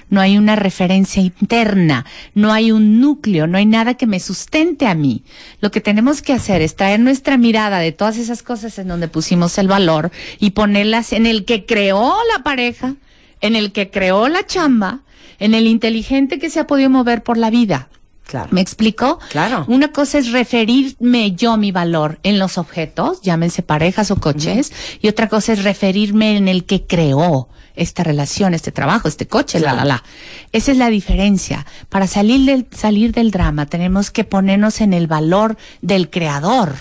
[0.10, 4.88] No hay una referencia interna, no hay un núcleo, no hay nada que me sustente
[4.88, 5.24] a mí.
[5.62, 9.08] Lo que tenemos que hacer es traer nuestra mirada de todas esas cosas en donde
[9.08, 12.96] pusimos el valor y ponerlas en el que creó la pareja,
[13.42, 15.02] en el que creó la chamba,
[15.40, 17.90] en el inteligente que se ha podido mover por la vida.
[18.30, 18.50] Claro.
[18.52, 19.18] ¿Me explico?
[19.32, 19.66] Claro.
[19.68, 24.72] Una cosa es referirme yo mi valor en los objetos, llámense parejas o coches,
[25.02, 29.60] y otra cosa es referirme en el que creó esta relación, este trabajo, este coche,
[29.60, 30.04] la, la, la.
[30.52, 31.66] Esa es la diferencia.
[31.90, 36.76] Para salir del, salir del drama tenemos que ponernos en el valor del creador,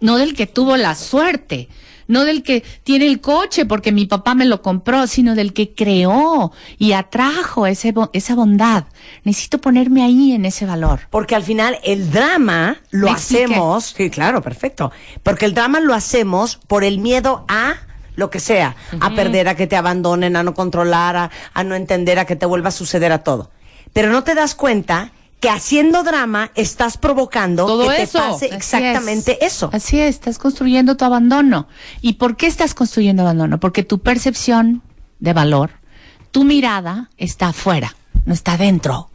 [0.00, 1.68] no del que tuvo la suerte,
[2.08, 5.74] no del que tiene el coche porque mi papá me lo compró, sino del que
[5.74, 8.84] creó y atrajo ese, esa bondad.
[9.22, 11.00] Necesito ponerme ahí en ese valor.
[11.10, 13.94] Porque al final el drama lo hacemos.
[13.96, 14.90] Sí, claro, perfecto.
[15.22, 17.76] Porque el drama lo hacemos por el miedo a
[18.16, 21.76] lo que sea, a perder, a que te abandonen, a no controlar, a, a no
[21.76, 23.52] entender, a que te vuelva a suceder a todo.
[23.92, 28.18] Pero no te das cuenta que haciendo drama estás provocando Todo que eso.
[28.18, 29.54] te pase Así exactamente es.
[29.54, 29.70] eso.
[29.72, 31.68] Así es, estás construyendo tu abandono.
[32.00, 33.60] ¿Y por qué estás construyendo abandono?
[33.60, 34.82] Porque tu percepción
[35.20, 35.70] de valor,
[36.32, 39.10] tu mirada está afuera, no está adentro.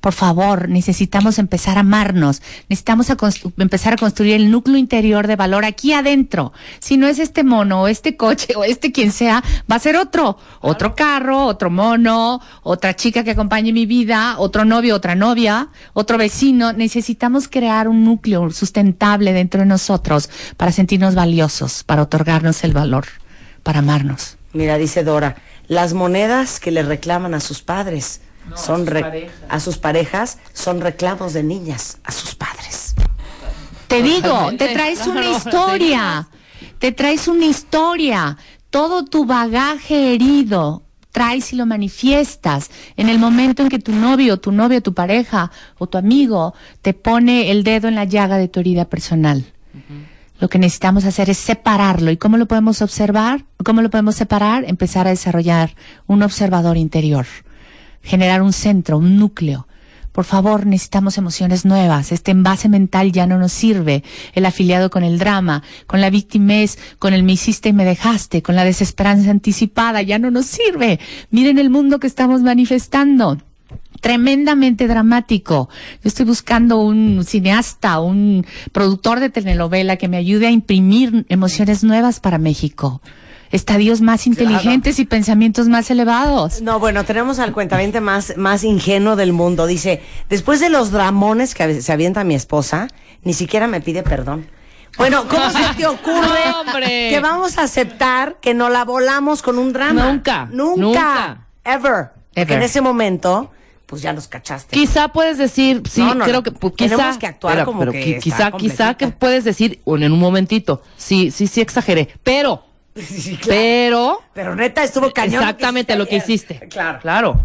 [0.00, 3.16] Por favor, necesitamos empezar a amarnos, necesitamos a
[3.58, 6.52] empezar a construir el núcleo interior de valor aquí adentro.
[6.78, 9.96] Si no es este mono o este coche o este quien sea, va a ser
[9.96, 10.38] otro.
[10.60, 16.18] Otro carro, otro mono, otra chica que acompañe mi vida, otro novio, otra novia, otro
[16.18, 16.72] vecino.
[16.72, 23.06] Necesitamos crear un núcleo sustentable dentro de nosotros para sentirnos valiosos, para otorgarnos el valor,
[23.62, 24.36] para amarnos.
[24.52, 25.36] Mira, dice Dora,
[25.66, 28.22] las monedas que le reclaman a sus padres
[28.56, 32.94] son re- a sus parejas son reclamos de niñas a sus padres.
[33.86, 36.28] Te digo, te traes una historia,
[36.78, 38.36] te traes una historia,
[38.70, 44.38] todo tu bagaje herido traes y lo manifiestas en el momento en que tu novio,
[44.38, 48.46] tu novia, tu pareja o tu amigo te pone el dedo en la llaga de
[48.46, 49.44] tu herida personal.
[50.38, 52.12] Lo que necesitamos hacer es separarlo.
[52.12, 53.44] ¿Y cómo lo podemos observar?
[53.64, 54.64] ¿Cómo lo podemos separar?
[54.68, 55.74] Empezar a desarrollar
[56.06, 57.26] un observador interior.
[58.02, 59.66] Generar un centro, un núcleo.
[60.12, 62.10] Por favor, necesitamos emociones nuevas.
[62.10, 64.02] Este envase mental ya no nos sirve.
[64.34, 68.42] El afiliado con el drama, con la victimez, con el me hiciste y me dejaste,
[68.42, 70.98] con la desesperanza anticipada, ya no nos sirve.
[71.30, 73.38] Miren el mundo que estamos manifestando
[74.00, 75.68] tremendamente dramático.
[76.02, 81.84] Yo estoy buscando un cineasta, un productor de telenovela que me ayude a imprimir emociones
[81.84, 83.02] nuevas para México.
[83.50, 86.60] Estadios más inteligentes y pensamientos más elevados.
[86.60, 89.66] No, bueno, tenemos al cuentaviente más, más ingenuo del mundo.
[89.66, 92.88] Dice, después de los dramones que se avienta mi esposa,
[93.22, 94.46] ni siquiera me pide perdón.
[94.96, 97.08] Bueno, ¿cómo se te ocurre ¡Hombre!
[97.10, 100.12] que vamos a aceptar que no la volamos con un drama?
[100.12, 100.80] Nunca, Nunca.
[100.80, 101.46] nunca.
[101.64, 102.08] Ever.
[102.34, 103.50] En ese momento,
[103.86, 104.76] pues ya nos cachaste.
[104.76, 108.18] Quizá puedes decir, sí, No, no, creo que pues, Tenemos que actuar como pero que
[108.18, 112.64] quizá, quizá que puedes decir en un momentito, sí, sí, sí exageré, pero,
[112.96, 113.46] Sí, claro.
[113.48, 115.42] pero, Pero neta, estuvo cañón.
[115.42, 116.24] exactamente lo que ayer.
[116.30, 116.68] hiciste.
[116.68, 116.98] Claro.
[117.00, 117.40] claro.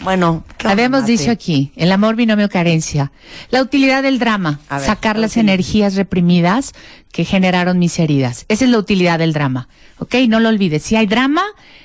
[0.00, 3.10] Bueno, ¿qué onda, Habíamos dicho aquí, el amor, binomio, carencia.
[3.50, 5.54] La utilidad del drama, ver, sacar la las utilidad.
[5.54, 6.72] energías reprimidas
[7.10, 8.44] que generaron mis heridas.
[8.48, 9.68] Esa es la utilidad del drama.
[9.98, 10.14] ¿Ok?
[10.28, 10.82] No lo olvides.
[10.82, 11.42] Si hay drama,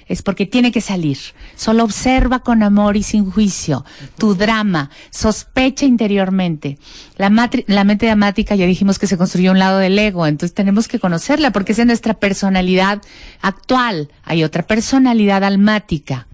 [0.07, 1.17] es porque tiene que salir.
[1.55, 3.85] Solo observa con amor y sin juicio
[4.17, 4.89] tu drama.
[5.09, 6.77] Sospecha interiormente.
[7.17, 7.29] La,
[7.67, 10.99] la mente dramática, ya dijimos que se construyó un lado del ego, entonces tenemos que
[10.99, 13.01] conocerla porque esa es nuestra personalidad
[13.41, 14.09] actual.
[14.23, 16.27] Hay otra personalidad almática.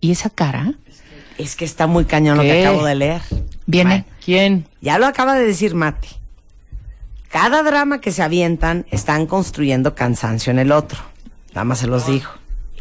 [0.00, 0.74] ¿Y esa cara?
[1.38, 3.22] Es que está muy cañón lo que acabo de leer.
[3.66, 4.04] Viene.
[4.24, 4.66] ¿Quién?
[4.80, 6.08] Ya lo acaba de decir Mati.
[7.34, 11.00] Cada drama que se avientan están construyendo cansancio en el otro.
[11.48, 12.32] Nada más se los dijo.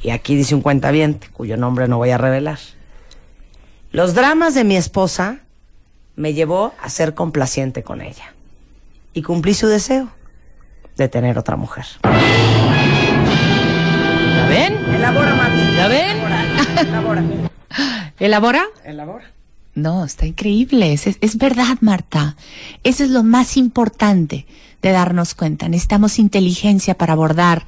[0.03, 2.59] Y aquí dice un cuentaviente, cuyo nombre no voy a revelar.
[3.91, 5.39] Los dramas de mi esposa
[6.15, 8.35] me llevó a ser complaciente con ella.
[9.15, 10.09] Y cumplí su deseo
[10.97, 11.85] de tener otra mujer.
[12.03, 12.11] ¿Ya
[14.49, 14.77] ven?
[14.93, 15.75] Elabora, Mati.
[15.75, 16.17] ¿Ya ven?
[16.77, 17.23] Elabora.
[18.19, 18.67] ¿Elabora?
[18.85, 19.25] Elabora.
[19.75, 20.93] No, está increíble.
[20.93, 22.35] Es, es verdad, Marta.
[22.83, 24.45] Eso es lo más importante
[24.81, 25.67] de darnos cuenta.
[25.67, 27.65] Necesitamos inteligencia para abordar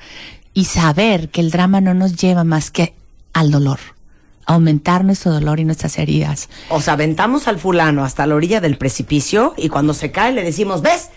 [0.53, 2.93] y saber que el drama no nos lleva más que
[3.33, 3.79] al dolor.
[4.45, 6.49] Aumentar nuestro dolor y nuestras heridas.
[6.69, 10.43] O sea, aventamos al fulano hasta la orilla del precipicio y cuando se cae le
[10.43, 11.09] decimos, ¿ves?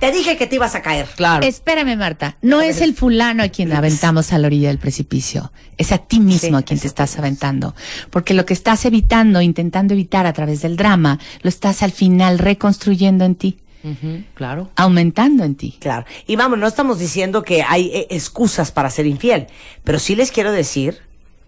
[0.00, 1.08] Te dije que te ibas a caer.
[1.16, 1.46] Claro.
[1.46, 2.36] Espérame, Marta.
[2.42, 5.52] No es el fulano a quien aventamos a la orilla del precipicio.
[5.76, 7.74] Es a ti mismo Sí, a quien te estás aventando.
[8.10, 12.38] Porque lo que estás evitando, intentando evitar a través del drama, lo estás al final
[12.38, 13.58] reconstruyendo en ti,
[14.34, 14.70] claro.
[14.76, 15.76] aumentando en ti.
[15.80, 16.04] Claro.
[16.26, 19.46] Y vamos, no estamos diciendo que hay eh, excusas para ser infiel,
[19.84, 21.00] pero sí les quiero decir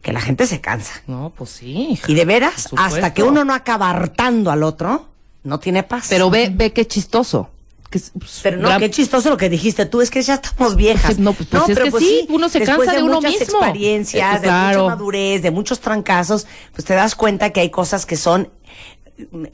[0.02, 1.02] que la gente se cansa.
[1.06, 1.98] No, pues sí.
[2.06, 5.08] Y de veras, hasta que uno no acaba hartando al otro,
[5.42, 6.06] no tiene paz.
[6.08, 7.50] Pero ve, ve qué chistoso.
[7.90, 10.34] Que es, pues, Pero no, gran- qué chistoso lo que dijiste tú, es que ya
[10.34, 11.06] estamos viejas.
[11.06, 13.58] Pues, no, pues, pues, es pero que sí, uno se cansa de uno muchas mismo.
[13.60, 14.82] experiencias, Eh, de claro.
[14.84, 18.50] mucha madurez, de muchos trancazos, pues te das cuenta que hay cosas que son...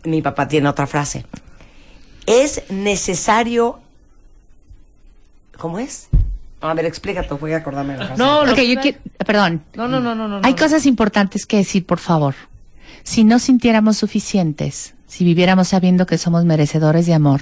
[0.05, 1.25] Mi papá tiene otra frase.
[2.27, 3.81] Es necesario...
[5.59, 6.09] ¿Cómo es?
[6.61, 8.17] A ver, explícate, voy a acordarme de la.
[8.17, 9.63] No, lo que yo quiero, perdón.
[9.75, 10.41] No, no, no, no, no.
[10.45, 10.59] Hay no.
[10.59, 12.35] cosas importantes que decir, por favor.
[13.03, 17.41] Si no sintiéramos suficientes, si viviéramos sabiendo que somos merecedores de amor,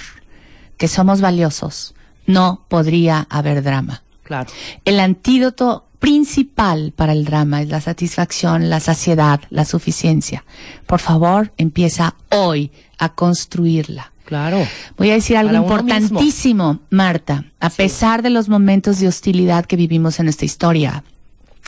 [0.81, 4.03] que somos valiosos, no podría haber drama.
[4.23, 4.49] Claro.
[4.87, 10.43] El antídoto principal para el drama es la satisfacción, la saciedad, la suficiencia.
[10.87, 14.11] Por favor, empieza hoy a construirla.
[14.25, 14.67] Claro.
[14.97, 17.45] Voy a decir algo importantísimo, Marta.
[17.61, 21.05] A pesar de los momentos de hostilidad que vivimos en nuestra historia,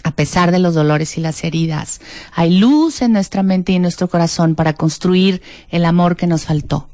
[0.05, 2.01] a pesar de los dolores y las heridas,
[2.33, 6.47] hay luz en nuestra mente y en nuestro corazón para construir el amor que nos
[6.47, 6.89] faltó.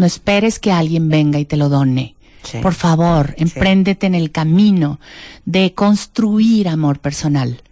[0.00, 2.14] No esperes que alguien venga y te lo done.
[2.42, 2.56] Sí.
[2.62, 4.98] Por favor, empréndete en el camino
[5.44, 7.62] de construir amor personal,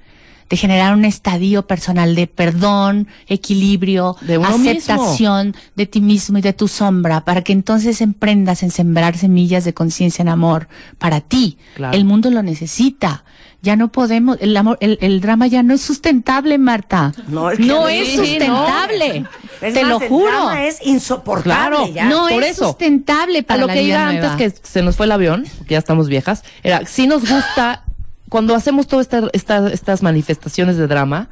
[0.50, 6.52] de generar un estadio personal de perdón, equilibrio, De aceptación de ti mismo y de
[6.52, 10.68] tu sombra, para que entonces emprendas en sembrar semillas de conciencia en amor
[10.98, 11.56] para ti.
[11.76, 11.96] Claro.
[11.96, 13.24] El mundo lo necesita.
[13.61, 17.12] Ya no podemos, el amor, el, el drama ya no es sustentable, Marta.
[17.26, 19.24] No, es que no es Sí, sustentable.
[19.61, 20.30] Es Te más, lo el juro.
[20.30, 21.42] drama es insoportable
[21.76, 22.04] Claro, ya.
[22.09, 22.66] no por es eso.
[22.68, 24.32] sustentable A para lo la que iba nueva.
[24.32, 27.82] antes que se nos fue el avión, porque ya estamos viejas, era, si nos gusta,
[28.28, 31.28] cuando hacemos todas esta, esta- estas manifestaciones de drama,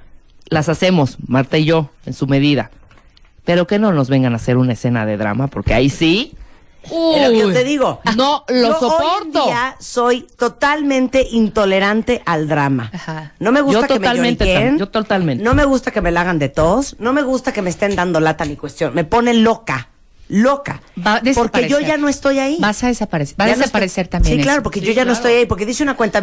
[0.49, 2.70] las hacemos, Marta y yo, en su medida.
[3.45, 6.35] Pero que no nos vengan a hacer una escena de drama, porque ahí sí.
[6.87, 8.01] Es lo que yo te digo.
[8.16, 9.45] No lo Yo Hoy en soporto.
[9.47, 12.91] día soy totalmente intolerante al drama.
[12.93, 13.32] Ajá.
[13.39, 14.74] No me gusta Yo que totalmente me lloriquen.
[14.76, 15.45] tam- yo totalmente.
[15.45, 16.97] No me gusta que me la hagan de tos.
[16.99, 18.95] No me gusta que me estén dando lata ni cuestión.
[18.95, 19.89] Me pone loca.
[20.28, 20.82] loca.
[21.07, 22.57] Va a porque yo ya no estoy ahí.
[22.59, 23.37] Vas a desaparecer.
[23.41, 24.39] Va a no desaparecer estoy- también.
[24.39, 25.47] Sí, claro, porque Sí, yo ya no estoy ahí.
[25.47, 26.20] Porque dice una cuenta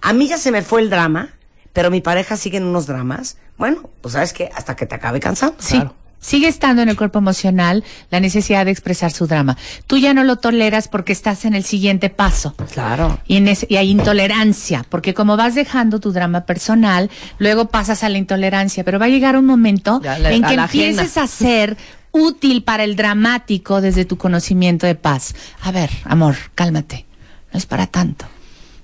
[0.00, 1.28] a mí ya se me fue el drama,
[1.72, 3.36] pero mi pareja sigue en unos dramas.
[3.56, 5.54] Bueno, pues sabes que hasta que te acabe cansando.
[5.60, 5.74] Sí.
[5.74, 5.94] Claro.
[6.20, 9.56] Sigue estando en el cuerpo emocional la necesidad de expresar su drama.
[9.86, 12.54] Tú ya no lo toleras porque estás en el siguiente paso.
[12.72, 13.20] Claro.
[13.26, 18.08] Y, en y hay intolerancia, porque como vas dejando tu drama personal, luego pasas a
[18.08, 21.76] la intolerancia, pero va a llegar un momento la- en que empieces a ser
[22.10, 25.34] útil para el dramático desde tu conocimiento de paz.
[25.62, 27.06] A ver, amor, cálmate,
[27.52, 28.26] no es para tanto.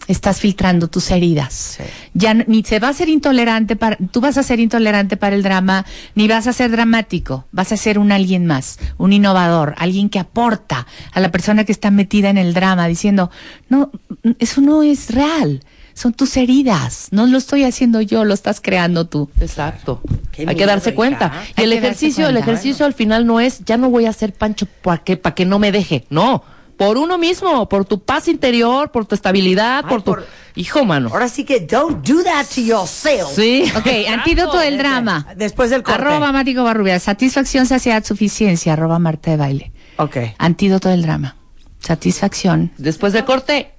[0.07, 1.78] Estás filtrando tus heridas.
[2.12, 5.42] Ya ni se va a ser intolerante para, tú vas a ser intolerante para el
[5.42, 10.11] drama, ni vas a ser dramático, vas a ser un alguien más, un innovador, alguien
[10.11, 13.30] que aporta a la persona que está metida en el drama, diciendo,
[13.68, 13.90] no,
[14.38, 15.62] eso no es real,
[15.94, 19.30] son tus heridas, no lo estoy haciendo yo, lo estás creando tú.
[19.40, 20.02] Exacto.
[20.32, 20.96] Qué Hay miedo, que darse hija.
[20.96, 21.32] cuenta.
[21.57, 24.66] Y el ejercicio, el ejercicio al final no es, ya no voy a hacer pancho
[24.82, 26.05] para que, para que no me deje.
[26.11, 26.42] No.
[26.76, 30.10] Por uno mismo, por tu paz interior, por tu estabilidad, Ay, por tu.
[30.12, 31.08] por- Hijo, mano.
[31.12, 33.30] Ahora sí que don't do that to yourself.
[33.34, 33.64] Sí.
[33.76, 35.26] Ok, antídoto del drama.
[35.36, 36.00] Después del corte.
[36.00, 39.72] Arroba Mático Barrubia, satisfacción, saciedad, suficiencia, arroba Marta de Baile.
[39.96, 40.16] Ok.
[40.38, 41.36] Antídoto del drama.
[41.80, 43.72] Satisfacción, Después del corte.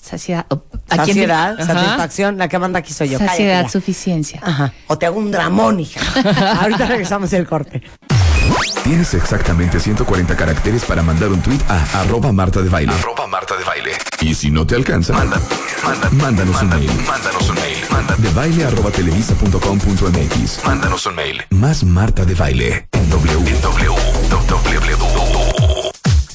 [0.00, 0.46] saciedad.
[0.50, 1.74] oh, ¿a quién di- Saciedad, Ajá.
[1.74, 3.18] satisfacción, la que manda aquí soy yo.
[3.18, 4.40] Saciedad, Cállate suficiencia.
[4.42, 4.72] Ajá.
[4.88, 6.00] O te hago un dramón, hija.
[6.60, 7.82] Ahorita regresamos del corte.
[8.90, 12.92] Tienes exactamente 140 caracteres para mandar un tweet a arroba Marta de Baile.
[12.92, 13.92] Arroba Marta de Baile.
[14.20, 15.40] Y si no te alcanza, manda,
[15.84, 16.90] manda- mándanos un mail.
[17.06, 17.76] Mándanos un mail.
[18.18, 20.64] de baile arroba televisa.com.mx.
[20.66, 21.40] Mándanos un mail.
[21.50, 23.48] Más Marta de Baile en W.
[23.48, 23.92] En W.
[24.48, 24.96] W.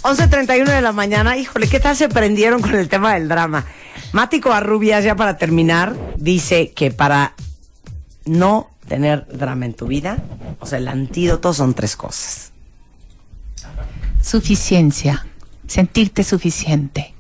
[0.03, 1.35] 11.31 de la mañana.
[1.35, 3.65] Híjole, ¿qué tal se prendieron con el tema del drama?
[4.13, 7.33] Mático Arrubias, ya para terminar, dice que para
[8.23, 10.23] no tener drama en tu vida,
[10.59, 12.51] o sea, el antídoto son tres cosas.
[14.21, 15.25] Suficiencia.
[15.67, 17.15] Sentirte suficiente.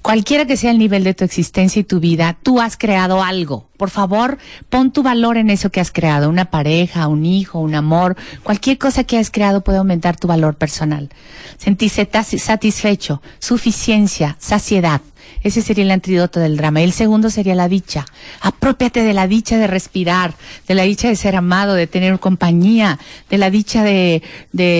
[0.00, 3.68] Cualquiera que sea el nivel de tu existencia y tu vida, tú has creado algo.
[3.76, 4.38] Por favor,
[4.70, 6.30] pon tu valor en eso que has creado.
[6.30, 10.56] Una pareja, un hijo, un amor, cualquier cosa que has creado puede aumentar tu valor
[10.56, 11.10] personal.
[11.58, 15.02] Sentirse satisfecho, suficiencia, saciedad.
[15.42, 16.80] Ese sería el antídoto del drama.
[16.80, 18.04] Y el segundo sería la dicha.
[18.40, 20.34] Apropiate de la dicha de respirar,
[20.66, 22.98] de la dicha de ser amado, de tener compañía,
[23.30, 24.22] de la dicha de,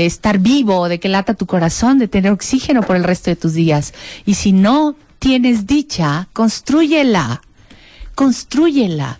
[0.06, 3.54] estar vivo, de que lata tu corazón, de tener oxígeno por el resto de tus
[3.54, 3.94] días.
[4.24, 7.42] Y si no tienes dicha, construyela.
[8.14, 9.18] Construyela.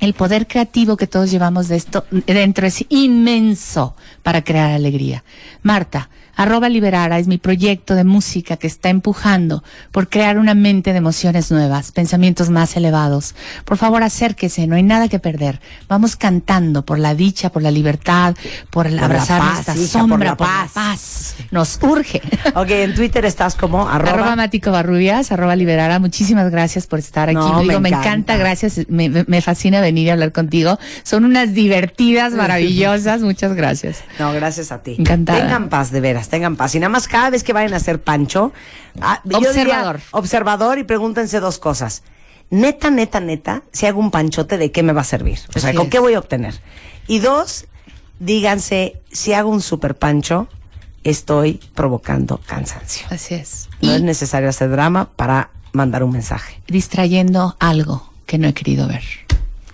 [0.00, 5.24] El poder creativo que todos llevamos de esto dentro es inmenso para crear alegría.
[5.62, 9.62] Marta, arroba Liberara es mi proyecto de música que está empujando
[9.92, 13.34] por crear una mente de emociones nuevas, pensamientos más elevados.
[13.64, 15.60] Por favor, acérquese, no hay nada que perder.
[15.88, 18.34] Vamos cantando por la dicha, por la libertad,
[18.70, 21.34] por el Por abrazar paz, esta hija, por sombra, por la paz.
[21.50, 22.20] Nos urge.
[22.54, 24.12] Ok, en Twitter estás como arroba.
[24.12, 25.98] Arroba Mático Barrubias, arroba Liberara.
[25.98, 27.36] Muchísimas gracias por estar aquí.
[27.36, 28.36] No, Digo, me me, encanta.
[28.36, 28.80] gracias.
[28.88, 30.78] Me, fascina venir y hablar contigo.
[31.02, 33.22] Son unas divertidas, maravillosas.
[33.22, 34.02] Muchas gracias.
[34.18, 34.96] No, gracias a ti.
[34.98, 35.40] Encantada.
[35.40, 36.74] Tengan paz, de veras, tengan paz.
[36.74, 38.52] Y nada más cada vez que vayan a hacer pancho,
[39.00, 40.00] ah, diría, Observador.
[40.12, 42.02] observador y pregúntense dos cosas.
[42.50, 45.38] Neta, neta, neta, si hago un panchote, ¿de qué me va a servir?
[45.54, 45.90] O sea, Así ¿con es.
[45.92, 46.60] qué voy a obtener?
[47.06, 47.66] Y dos,
[48.18, 50.48] díganse, si hago un super pancho,
[51.04, 53.06] estoy provocando cansancio.
[53.10, 53.68] Así es.
[53.80, 56.60] No Y es necesario hacer drama para mandar un mensaje.
[56.68, 59.02] distrayendo algo que no he querido ver.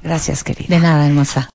[0.02, 0.68] Gracias, querida.
[0.68, 1.44] De nada, hermosa.